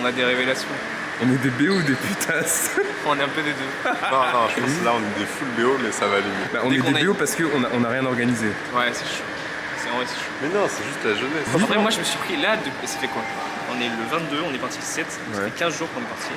On 0.00 0.04
a 0.04 0.12
des 0.12 0.24
révélations. 0.24 0.68
On 1.22 1.32
est 1.32 1.38
des 1.38 1.50
BO 1.50 1.74
ou 1.74 1.82
des 1.82 1.94
putasses 1.94 2.76
On 3.06 3.16
est 3.18 3.22
un 3.22 3.28
peu 3.28 3.42
des 3.42 3.52
deux. 3.52 3.90
non, 4.10 4.20
non, 4.32 4.48
je 4.54 4.60
pense 4.60 4.78
que 4.78 4.84
là 4.84 4.92
on 4.94 4.98
est 4.98 5.18
des 5.18 5.26
full 5.26 5.48
BO, 5.56 5.78
mais 5.82 5.92
ça 5.92 6.06
va 6.08 6.16
aller 6.16 6.24
mieux. 6.24 6.52
Bah, 6.52 6.60
on 6.64 6.72
est 6.72 6.92
des 6.92 7.04
BO 7.04 7.14
parce 7.14 7.34
qu'on 7.36 7.64
a, 7.64 7.68
on 7.72 7.84
a 7.84 7.88
rien 7.88 8.04
organisé. 8.04 8.48
Ouais, 8.74 8.92
c'est 8.92 9.04
chaud. 9.04 9.35
C'est 9.86 9.96
vrai, 9.96 10.06
c'est 10.06 10.14
chaud. 10.18 10.32
Mais 10.42 10.48
non, 10.48 10.66
c'est 10.68 10.84
juste 10.84 11.04
la 11.04 11.14
jeunesse. 11.14 11.46
Après, 11.54 11.78
moi 11.78 11.90
je 11.90 11.98
me 11.98 12.04
suis 12.04 12.18
pris 12.18 12.36
là, 12.36 12.56
de... 12.56 12.70
ça 12.86 12.98
fait 12.98 13.08
quoi? 13.08 13.22
On 13.70 13.80
est 13.80 13.88
le 13.88 14.04
22, 14.10 14.42
on 14.50 14.54
est 14.54 14.58
parti 14.58 14.78
le 14.78 14.84
7, 14.84 15.06
ça 15.10 15.40
fait 15.42 15.50
15 15.50 15.78
jours 15.78 15.88
qu'on 15.94 16.00
est 16.00 16.04
parti. 16.04 16.30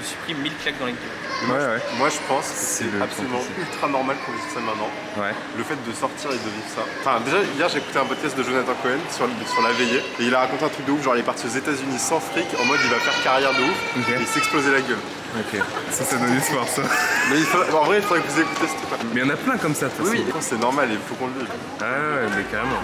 Je 0.00 0.04
me 0.04 0.08
suis 0.08 0.16
pris 0.24 0.32
1000 0.34 0.52
claques 0.64 0.78
dans 0.80 0.86
les 0.86 0.92
gueule. 0.96 1.50
Ouais, 1.52 1.76
ouais. 1.76 1.82
Moi, 1.98 2.08
je 2.08 2.16
pense 2.28 2.48
que 2.48 2.56
c'est 2.56 2.88
absolument 3.02 3.40
ultra 3.58 3.88
normal 3.88 4.16
qu'on 4.24 4.32
vive 4.32 4.48
ça 4.48 4.60
maintenant. 4.60 4.88
Ouais. 5.20 5.32
Le 5.58 5.64
fait 5.64 5.76
de 5.76 5.92
sortir 5.92 6.30
et 6.32 6.40
de 6.40 6.48
vivre 6.56 6.68
ça. 6.72 6.80
Enfin, 7.00 7.20
déjà, 7.20 7.36
hier, 7.56 7.68
j'ai 7.68 7.78
écouté 7.84 7.98
un 7.98 8.04
podcast 8.08 8.32
de 8.36 8.42
Jonathan 8.42 8.72
Cohen 8.82 8.96
sur, 9.12 9.28
sur 9.44 9.60
la 9.62 9.72
veillée. 9.72 10.00
Et 10.20 10.24
il 10.24 10.34
a 10.34 10.40
raconté 10.40 10.64
un 10.64 10.68
truc 10.72 10.86
de 10.86 10.92
ouf. 10.92 11.02
Genre, 11.04 11.16
il 11.16 11.20
est 11.20 11.28
parti 11.28 11.44
aux 11.46 11.52
États-Unis 11.56 11.98
sans 11.98 12.20
fric, 12.20 12.46
en 12.60 12.64
mode 12.64 12.80
il 12.82 12.88
va 12.90 12.96
faire 12.96 13.22
carrière 13.22 13.52
de 13.52 13.60
ouf. 13.60 13.78
Okay. 14.00 14.16
Et 14.16 14.20
il 14.24 14.26
s'explosait 14.26 14.72
la 14.72 14.80
gueule. 14.80 15.04
Ok. 15.36 15.60
Ça, 15.90 16.04
ça 16.04 16.16
donne 16.16 16.32
espoir, 16.36 16.66
ça. 16.66 16.82
Mais 17.30 17.36
il 17.36 17.44
faut... 17.44 17.60
en 17.76 17.84
vrai, 17.84 17.96
il 17.98 18.02
faudrait 18.02 18.22
que 18.24 18.28
vous 18.32 18.40
écoutez 18.40 18.66
ce 18.68 18.86
truc 18.86 19.00
Mais 19.12 19.20
il 19.20 19.26
y 19.26 19.30
en 19.30 19.34
a 19.34 19.36
plein 19.36 19.58
comme 19.58 19.74
ça, 19.74 19.86
de 19.86 19.90
toute 19.92 20.08
Oui, 20.08 20.24
façon. 20.24 20.32
oui. 20.34 20.40
c'est 20.40 20.60
normal, 20.60 20.88
il 20.90 20.98
faut 20.98 21.14
qu'on 21.14 21.26
le 21.28 21.40
vive. 21.40 21.48
Ah 21.80 21.84
ouais, 21.84 22.28
mais 22.36 22.42
carrément. 22.50 22.80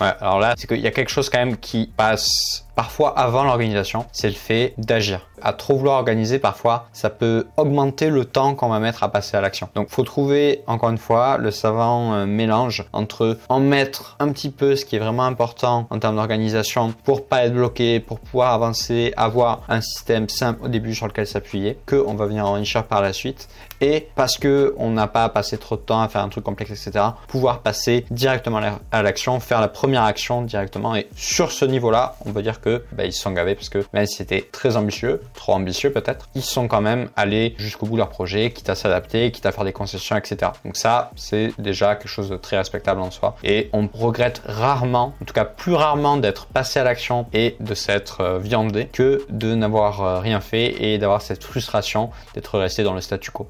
Ouais, 0.00 0.14
alors 0.20 0.38
là, 0.40 0.54
c'est 0.56 0.66
qu'il 0.66 0.80
y 0.80 0.86
a 0.86 0.92
quelque 0.92 1.10
chose 1.10 1.28
quand 1.28 1.38
même 1.38 1.58
qui 1.58 1.90
passe 1.96 2.64
parfois 2.80 3.10
avant 3.10 3.44
l'organisation, 3.44 4.06
c'est 4.10 4.28
le 4.28 4.34
fait 4.34 4.72
d'agir. 4.78 5.28
À 5.42 5.52
trop 5.52 5.76
vouloir 5.76 5.98
organiser, 5.98 6.38
parfois, 6.38 6.86
ça 6.94 7.10
peut 7.10 7.46
augmenter 7.58 8.08
le 8.08 8.24
temps 8.24 8.54
qu'on 8.54 8.70
va 8.70 8.78
mettre 8.78 9.02
à 9.02 9.10
passer 9.10 9.36
à 9.36 9.42
l'action. 9.42 9.68
Donc, 9.74 9.90
faut 9.90 10.02
trouver, 10.02 10.62
encore 10.66 10.88
une 10.88 10.96
fois, 10.96 11.36
le 11.36 11.50
savant 11.50 12.14
euh, 12.14 12.24
mélange 12.24 12.86
entre 12.94 13.36
en 13.50 13.60
mettre 13.60 14.16
un 14.18 14.32
petit 14.32 14.48
peu 14.48 14.76
ce 14.76 14.86
qui 14.86 14.96
est 14.96 14.98
vraiment 14.98 15.24
important 15.24 15.88
en 15.90 15.98
termes 15.98 16.16
d'organisation 16.16 16.94
pour 17.04 17.26
pas 17.26 17.44
être 17.44 17.52
bloqué, 17.52 18.00
pour 18.00 18.18
pouvoir 18.18 18.54
avancer, 18.54 19.12
avoir 19.18 19.60
un 19.68 19.82
système 19.82 20.30
simple 20.30 20.64
au 20.64 20.68
début 20.68 20.94
sur 20.94 21.06
lequel 21.06 21.26
s'appuyer, 21.26 21.78
que 21.84 22.02
on 22.06 22.14
va 22.14 22.24
venir 22.24 22.46
enrichir 22.46 22.84
par 22.84 23.02
la 23.02 23.12
suite, 23.12 23.48
et 23.82 24.08
parce 24.14 24.36
que 24.38 24.74
on 24.78 24.90
n'a 24.90 25.06
pas 25.06 25.28
passé 25.28 25.58
trop 25.58 25.76
de 25.76 25.82
temps 25.82 26.00
à 26.00 26.08
faire 26.08 26.22
un 26.22 26.28
truc 26.28 26.44
complexe, 26.44 26.70
etc., 26.70 27.04
pouvoir 27.28 27.60
passer 27.60 28.04
directement 28.10 28.60
à 28.90 29.02
l'action, 29.02 29.40
faire 29.40 29.60
la 29.60 29.68
première 29.68 30.04
action 30.04 30.42
directement. 30.42 30.96
Et 30.96 31.08
sur 31.14 31.50
ce 31.52 31.64
niveau-là, 31.64 32.16
on 32.26 32.32
peut 32.32 32.42
dire 32.42 32.60
que 32.60 32.69
bah, 32.92 33.04
ils 33.04 33.12
se 33.12 33.20
sont 33.20 33.32
gavés 33.32 33.54
parce 33.54 33.68
que 33.68 33.84
même 33.92 34.06
si 34.06 34.16
c'était 34.16 34.48
très 34.52 34.76
ambitieux, 34.76 35.20
trop 35.34 35.52
ambitieux 35.52 35.92
peut-être, 35.92 36.28
ils 36.34 36.42
sont 36.42 36.68
quand 36.68 36.80
même 36.80 37.08
allés 37.16 37.54
jusqu'au 37.58 37.86
bout 37.86 37.94
de 37.94 37.98
leur 37.98 38.08
projet, 38.08 38.50
quitte 38.50 38.68
à 38.68 38.74
s'adapter, 38.74 39.30
quitte 39.30 39.46
à 39.46 39.52
faire 39.52 39.64
des 39.64 39.72
concessions, 39.72 40.16
etc. 40.16 40.52
Donc 40.64 40.76
ça, 40.76 41.10
c'est 41.16 41.52
déjà 41.58 41.96
quelque 41.96 42.08
chose 42.08 42.28
de 42.28 42.36
très 42.36 42.56
respectable 42.56 43.00
en 43.00 43.10
soi. 43.10 43.36
Et 43.44 43.70
on 43.72 43.88
regrette 43.92 44.42
rarement, 44.44 45.14
en 45.20 45.24
tout 45.24 45.34
cas 45.34 45.44
plus 45.44 45.74
rarement, 45.74 46.16
d'être 46.16 46.46
passé 46.46 46.80
à 46.80 46.84
l'action 46.84 47.26
et 47.32 47.56
de 47.60 47.74
s'être 47.74 48.20
euh, 48.20 48.38
viandé 48.38 48.86
que 48.86 49.24
de 49.28 49.54
n'avoir 49.54 50.02
euh, 50.02 50.20
rien 50.20 50.40
fait 50.40 50.82
et 50.82 50.98
d'avoir 50.98 51.22
cette 51.22 51.44
frustration 51.44 52.10
d'être 52.34 52.58
resté 52.58 52.82
dans 52.82 52.94
le 52.94 53.00
statu 53.00 53.30
quo. 53.30 53.48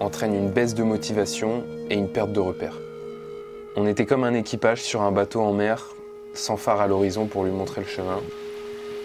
entraîne 0.00 0.34
une 0.34 0.50
baisse 0.50 0.74
de 0.74 0.82
motivation 0.82 1.64
et 1.90 1.94
une 1.94 2.08
perte 2.08 2.32
de 2.32 2.40
repères. 2.40 2.76
On 3.76 3.86
était 3.86 4.06
comme 4.06 4.24
un 4.24 4.34
équipage 4.34 4.82
sur 4.82 5.02
un 5.02 5.12
bateau 5.12 5.42
en 5.42 5.52
mer, 5.52 5.82
sans 6.36 6.56
phare 6.56 6.80
à 6.80 6.86
l'horizon 6.86 7.26
pour 7.26 7.44
lui 7.44 7.50
montrer 7.50 7.80
le 7.80 7.86
chemin, 7.86 8.20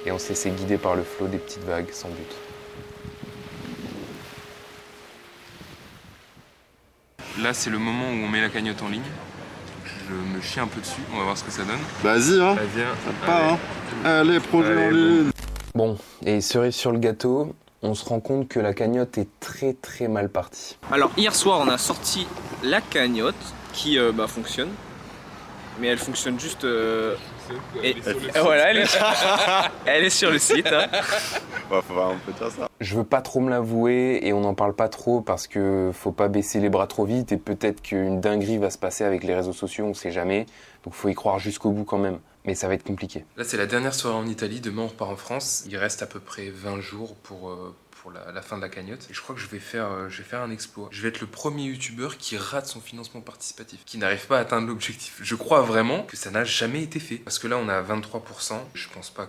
et 0.05 0.11
on 0.11 0.17
s'est 0.17 0.29
laissé 0.29 0.49
guider 0.51 0.77
par 0.77 0.95
le 0.95 1.03
flot 1.03 1.27
des 1.27 1.37
petites 1.37 1.63
vagues 1.63 1.91
sans 1.91 2.09
but. 2.09 2.35
Là, 7.41 7.53
c'est 7.53 7.69
le 7.69 7.79
moment 7.79 8.09
où 8.09 8.25
on 8.25 8.27
met 8.27 8.41
la 8.41 8.49
cagnotte 8.49 8.81
en 8.83 8.89
ligne. 8.89 9.01
Je 9.85 10.13
me 10.13 10.41
chie 10.41 10.59
un 10.59 10.67
peu 10.67 10.81
dessus, 10.81 11.01
on 11.13 11.17
va 11.17 11.23
voir 11.23 11.37
ce 11.37 11.43
que 11.43 11.51
ça 11.51 11.63
donne. 11.63 11.79
Vas-y, 12.03 12.39
hein. 12.39 12.55
Vas-y, 12.55 12.83
hein. 12.83 12.95
Ça 13.05 13.25
part, 13.25 13.53
hein. 13.53 13.57
Allez, 14.03 14.39
projet 14.39 14.73
Allez, 14.73 14.85
en 14.85 14.89
ligne. 14.89 15.31
Bon, 15.73 15.97
et 16.25 16.41
cerise 16.41 16.75
sur 16.75 16.91
le 16.91 16.99
gâteau, 16.99 17.55
on 17.81 17.95
se 17.95 18.05
rend 18.05 18.19
compte 18.19 18.47
que 18.47 18.59
la 18.59 18.73
cagnotte 18.73 19.17
est 19.17 19.29
très 19.39 19.73
très 19.73 20.07
mal 20.07 20.29
partie. 20.29 20.77
Alors 20.91 21.11
hier 21.17 21.33
soir 21.33 21.61
on 21.65 21.69
a 21.69 21.77
sorti 21.77 22.27
la 22.61 22.81
cagnotte 22.81 23.35
qui 23.73 23.97
euh, 23.97 24.11
bah, 24.11 24.27
fonctionne. 24.27 24.69
Mais 25.81 25.87
elle 25.87 25.97
fonctionne 25.97 26.39
juste. 26.39 26.63
euh, 26.63 27.15
et- 27.83 27.89
et 27.89 28.39
voilà, 28.39 28.69
elle 28.71 28.77
est, 28.77 28.97
elle 29.85 30.03
est 30.05 30.09
sur 30.11 30.29
le 30.31 30.37
site. 30.39 30.67
hein. 30.67 30.85
Ouais, 31.71 31.79
faut 31.81 31.93
voir, 31.93 32.11
on 32.11 32.17
peut 32.17 32.31
dire 32.37 32.51
ça. 32.51 32.69
Je 32.79 32.95
veux 32.95 33.03
pas 33.03 33.21
trop 33.21 33.39
me 33.39 33.49
l'avouer 33.49 34.19
et 34.23 34.31
on 34.33 34.41
n'en 34.41 34.53
parle 34.53 34.73
pas 34.75 34.89
trop 34.89 35.21
parce 35.21 35.47
que 35.47 35.89
faut 35.93 36.11
pas 36.11 36.27
baisser 36.27 36.59
les 36.59 36.69
bras 36.69 36.85
trop 36.87 37.05
vite 37.05 37.31
et 37.31 37.37
peut-être 37.37 37.81
qu'une 37.81 38.21
dinguerie 38.21 38.57
va 38.59 38.69
se 38.69 38.77
passer 38.77 39.03
avec 39.03 39.23
les 39.23 39.33
réseaux 39.33 39.53
sociaux, 39.53 39.85
on 39.85 39.93
sait 39.93 40.11
jamais. 40.11 40.45
Donc 40.83 40.93
faut 40.93 41.09
y 41.09 41.13
croire 41.15 41.39
jusqu'au 41.39 41.71
bout 41.71 41.83
quand 41.83 41.97
même. 41.97 42.19
Mais 42.45 42.55
ça 42.55 42.67
va 42.67 42.73
être 42.73 42.83
compliqué. 42.83 43.25
Là, 43.37 43.43
c'est 43.43 43.57
la 43.57 43.67
dernière 43.67 43.93
soirée 43.93 44.17
en 44.17 44.27
Italie. 44.27 44.61
Demain, 44.61 44.83
on 44.83 44.87
repart 44.87 45.11
en 45.11 45.15
France. 45.15 45.63
Il 45.67 45.77
reste 45.77 46.01
à 46.01 46.07
peu 46.07 46.19
près 46.19 46.49
20 46.49 46.81
jours 46.81 47.15
pour, 47.17 47.49
euh, 47.49 47.75
pour 48.01 48.11
la, 48.11 48.31
la 48.31 48.41
fin 48.41 48.57
de 48.57 48.61
la 48.61 48.69
cagnotte. 48.69 49.07
Et 49.09 49.13
je 49.13 49.21
crois 49.21 49.35
que 49.35 49.41
je 49.41 49.47
vais, 49.47 49.59
faire, 49.59 49.91
euh, 49.91 50.09
je 50.09 50.17
vais 50.19 50.27
faire 50.27 50.41
un 50.41 50.51
exploit. 50.51 50.89
Je 50.91 51.01
vais 51.01 51.09
être 51.09 51.21
le 51.21 51.27
premier 51.27 51.63
youtubeur 51.63 52.17
qui 52.17 52.37
rate 52.37 52.65
son 52.65 52.81
financement 52.81 53.21
participatif, 53.21 53.85
qui 53.85 53.97
n'arrive 53.97 54.25
pas 54.27 54.37
à 54.37 54.41
atteindre 54.41 54.67
l'objectif. 54.67 55.19
Je 55.21 55.35
crois 55.35 55.61
vraiment 55.61 56.03
que 56.03 56.17
ça 56.17 56.31
n'a 56.31 56.43
jamais 56.43 56.81
été 56.81 56.99
fait. 56.99 57.17
Parce 57.17 57.37
que 57.37 57.47
là, 57.47 57.57
on 57.57 57.69
est 57.69 57.73
à 57.73 57.83
23%. 57.83 58.53
Je 58.73 58.89
pense 58.89 59.11
pas. 59.11 59.27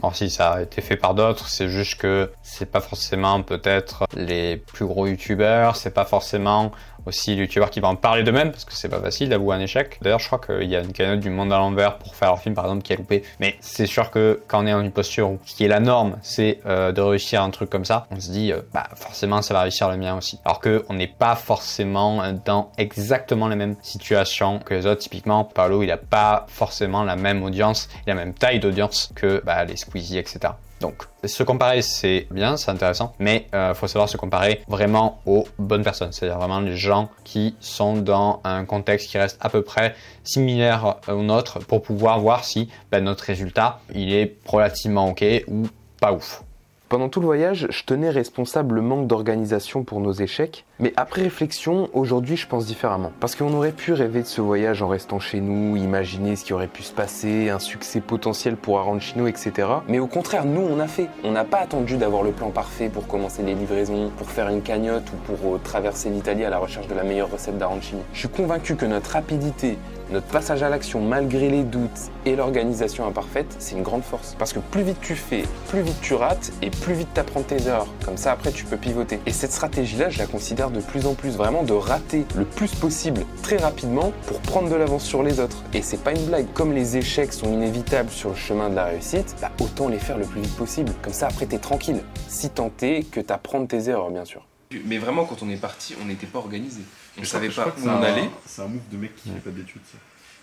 Bon, 0.00 0.10
si 0.12 0.30
ça 0.30 0.52
a 0.52 0.62
été 0.62 0.80
fait 0.80 0.96
par 0.96 1.14
d'autres, 1.14 1.48
c'est 1.48 1.68
juste 1.68 1.96
que 2.00 2.30
c'est 2.42 2.70
pas 2.70 2.80
forcément 2.80 3.42
peut-être 3.42 4.04
les 4.16 4.56
plus 4.56 4.86
gros 4.86 5.06
youtubeurs, 5.06 5.76
c'est 5.76 5.90
pas 5.90 6.06
forcément 6.06 6.72
aussi 7.06 7.34
les 7.34 7.42
youtubeurs 7.42 7.70
qui 7.70 7.80
vont 7.80 7.88
en 7.88 7.96
parler 7.96 8.22
d'eux-mêmes, 8.22 8.50
parce 8.50 8.64
que 8.64 8.72
c'est 8.74 8.88
pas 8.88 9.00
facile 9.00 9.28
d'avouer 9.28 9.56
un 9.56 9.60
échec. 9.60 9.98
D'ailleurs, 10.02 10.18
je 10.18 10.26
crois 10.26 10.38
qu'il 10.38 10.68
y 10.68 10.76
a 10.76 10.80
une 10.80 10.92
cagnotte 10.92 11.20
du 11.20 11.30
monde 11.30 11.52
à 11.52 11.58
l'envers 11.58 11.98
pour 11.98 12.14
faire 12.14 12.28
leur 12.28 12.40
film, 12.40 12.54
par 12.54 12.64
exemple, 12.64 12.82
qui 12.82 12.92
a 12.92 12.96
loupé. 12.96 13.22
Mais 13.40 13.56
c'est 13.60 13.86
sûr 13.86 14.10
que 14.10 14.42
quand 14.46 14.62
on 14.62 14.66
est 14.66 14.72
dans 14.72 14.80
une 14.80 14.92
posture 14.92 15.30
où 15.30 15.38
ce 15.44 15.54
qui 15.54 15.64
est 15.64 15.68
la 15.68 15.80
norme, 15.80 16.18
c'est 16.22 16.60
euh, 16.66 16.92
de 16.92 17.00
réussir 17.00 17.42
un 17.42 17.50
truc 17.50 17.70
comme 17.70 17.84
ça, 17.84 18.06
on 18.10 18.20
se 18.20 18.30
dit, 18.30 18.52
euh, 18.52 18.60
bah 18.72 18.88
forcément, 18.94 19.42
ça 19.42 19.54
va 19.54 19.62
réussir 19.62 19.90
le 19.90 19.96
mien 19.96 20.16
aussi. 20.16 20.38
Alors 20.44 20.60
que 20.60 20.84
on 20.88 20.94
n'est 20.94 21.06
pas 21.06 21.36
forcément 21.36 22.22
dans 22.44 22.70
exactement 22.78 23.48
les 23.48 23.56
mêmes 23.56 23.76
situations 23.82 24.58
que 24.58 24.74
les 24.74 24.86
autres. 24.86 25.00
Typiquement, 25.02 25.44
Paolo, 25.44 25.82
il 25.82 25.90
a 25.90 25.96
pas 25.96 26.46
forcément 26.48 27.04
la 27.04 27.16
même 27.16 27.42
audience, 27.42 27.88
la 28.06 28.14
même 28.14 28.34
taille 28.34 28.60
d'audience 28.60 29.10
que 29.14 29.42
bah, 29.44 29.64
les 29.64 29.76
Squeezie, 29.76 30.18
etc. 30.18 30.52
Donc, 30.82 31.04
se 31.24 31.44
comparer, 31.44 31.80
c'est 31.80 32.26
bien, 32.32 32.56
c'est 32.56 32.70
intéressant, 32.72 33.14
mais 33.20 33.46
il 33.52 33.72
faut 33.74 33.86
savoir 33.86 34.08
se 34.08 34.16
comparer 34.16 34.62
vraiment 34.66 35.20
aux 35.26 35.46
bonnes 35.58 35.84
personnes, 35.84 36.10
c'est-à-dire 36.10 36.38
vraiment 36.38 36.58
les 36.58 36.76
gens 36.76 37.08
qui 37.22 37.54
sont 37.60 37.96
dans 37.96 38.40
un 38.42 38.64
contexte 38.64 39.08
qui 39.08 39.16
reste 39.16 39.38
à 39.40 39.48
peu 39.48 39.62
près 39.62 39.94
similaire 40.24 40.96
au 41.06 41.22
nôtre 41.22 41.60
pour 41.60 41.82
pouvoir 41.82 42.18
voir 42.18 42.44
si 42.44 42.68
ben, 42.90 43.04
notre 43.04 43.22
résultat, 43.24 43.78
il 43.94 44.12
est 44.12 44.34
relativement 44.44 45.08
ok 45.08 45.24
ou 45.46 45.68
pas 46.00 46.12
ouf. 46.12 46.42
Pendant 46.88 47.08
tout 47.08 47.20
le 47.20 47.26
voyage, 47.26 47.68
je 47.70 47.84
tenais 47.84 48.10
responsable 48.10 48.74
le 48.74 48.82
manque 48.82 49.06
d'organisation 49.06 49.84
pour 49.84 50.00
nos 50.00 50.12
échecs, 50.12 50.66
mais 50.82 50.92
après 50.96 51.22
réflexion, 51.22 51.88
aujourd'hui 51.92 52.36
je 52.36 52.48
pense 52.48 52.66
différemment. 52.66 53.12
Parce 53.20 53.36
qu'on 53.36 53.54
aurait 53.54 53.70
pu 53.70 53.92
rêver 53.92 54.22
de 54.22 54.26
ce 54.26 54.40
voyage 54.40 54.82
en 54.82 54.88
restant 54.88 55.20
chez 55.20 55.40
nous, 55.40 55.76
imaginer 55.76 56.34
ce 56.34 56.44
qui 56.44 56.52
aurait 56.52 56.66
pu 56.66 56.82
se 56.82 56.92
passer, 56.92 57.50
un 57.50 57.60
succès 57.60 58.00
potentiel 58.00 58.56
pour 58.56 58.80
Arancino, 58.80 59.28
etc. 59.28 59.68
Mais 59.86 60.00
au 60.00 60.08
contraire, 60.08 60.44
nous 60.44 60.60
on 60.60 60.80
a 60.80 60.88
fait. 60.88 61.08
On 61.22 61.30
n'a 61.30 61.44
pas 61.44 61.58
attendu 61.58 61.96
d'avoir 61.98 62.24
le 62.24 62.32
plan 62.32 62.50
parfait 62.50 62.88
pour 62.88 63.06
commencer 63.06 63.44
les 63.44 63.54
livraisons, 63.54 64.10
pour 64.16 64.28
faire 64.28 64.48
une 64.48 64.60
cagnotte 64.60 65.08
ou 65.12 65.32
pour 65.32 65.54
euh, 65.54 65.60
traverser 65.62 66.10
l'Italie 66.10 66.44
à 66.44 66.50
la 66.50 66.58
recherche 66.58 66.88
de 66.88 66.94
la 66.94 67.04
meilleure 67.04 67.30
recette 67.30 67.58
d'arancini. 67.58 68.02
Je 68.12 68.18
suis 68.18 68.28
convaincu 68.28 68.74
que 68.74 68.84
notre 68.84 69.12
rapidité, 69.12 69.78
notre 70.10 70.26
passage 70.26 70.62
à 70.64 70.68
l'action 70.68 71.00
malgré 71.00 71.48
les 71.48 71.62
doutes 71.62 72.10
et 72.26 72.34
l'organisation 72.34 73.06
imparfaite, 73.06 73.54
c'est 73.60 73.76
une 73.76 73.82
grande 73.82 74.02
force. 74.02 74.34
Parce 74.36 74.52
que 74.52 74.58
plus 74.58 74.82
vite 74.82 74.98
tu 75.00 75.14
fais, 75.14 75.44
plus 75.68 75.82
vite 75.82 76.00
tu 76.02 76.14
rates 76.14 76.52
et 76.60 76.70
plus 76.70 76.94
vite 76.94 77.08
tu 77.14 77.20
apprends 77.20 77.42
tes 77.42 77.66
erreurs. 77.68 77.86
Comme 78.04 78.16
ça 78.16 78.32
après 78.32 78.50
tu 78.50 78.64
peux 78.64 78.76
pivoter. 78.76 79.20
Et 79.26 79.32
cette 79.32 79.52
stratégie-là, 79.52 80.10
je 80.10 80.18
la 80.18 80.26
considère 80.26 80.71
de 80.72 80.80
plus 80.80 81.06
en 81.06 81.14
plus 81.14 81.30
vraiment 81.36 81.62
de 81.62 81.72
rater 81.72 82.24
le 82.34 82.44
plus 82.44 82.74
possible 82.74 83.24
très 83.42 83.56
rapidement 83.58 84.12
pour 84.26 84.40
prendre 84.40 84.68
de 84.70 84.74
l'avance 84.74 85.04
sur 85.04 85.22
les 85.22 85.38
autres. 85.40 85.62
Et 85.74 85.82
c'est 85.82 86.02
pas 86.02 86.12
une 86.12 86.24
blague. 86.26 86.46
Comme 86.54 86.72
les 86.72 86.96
échecs 86.96 87.32
sont 87.32 87.52
inévitables 87.52 88.10
sur 88.10 88.30
le 88.30 88.36
chemin 88.36 88.70
de 88.70 88.74
la 88.74 88.86
réussite, 88.86 89.36
bah 89.40 89.50
autant 89.60 89.88
les 89.88 89.98
faire 89.98 90.18
le 90.18 90.24
plus 90.24 90.40
vite 90.40 90.56
possible. 90.56 90.92
Comme 91.02 91.12
ça 91.12 91.26
après 91.28 91.46
t'es 91.46 91.58
tranquille. 91.58 92.02
Si 92.28 92.50
tant 92.50 92.72
est 92.82 93.08
que 93.10 93.20
t'apprends 93.20 93.60
de 93.60 93.66
tes 93.66 93.88
erreurs 93.88 94.10
bien 94.10 94.24
sûr. 94.24 94.46
Mais 94.86 94.96
vraiment, 94.96 95.26
quand 95.26 95.42
on 95.42 95.50
est 95.50 95.56
parti, 95.60 95.94
on 96.02 96.06
n'était 96.06 96.26
pas 96.26 96.38
organisé. 96.38 96.80
On 97.18 97.22
Je 97.22 97.28
savait 97.28 97.48
crois- 97.50 97.66
pas 97.66 97.74
où 97.78 97.88
on 97.88 98.02
allait. 98.02 98.30
C'est 98.46 98.62
un 98.62 98.68
move 98.68 98.80
de 98.90 98.96
mec 98.96 99.14
qui 99.16 99.28
fait 99.28 99.38
pas 99.40 99.50
d'études. 99.50 99.82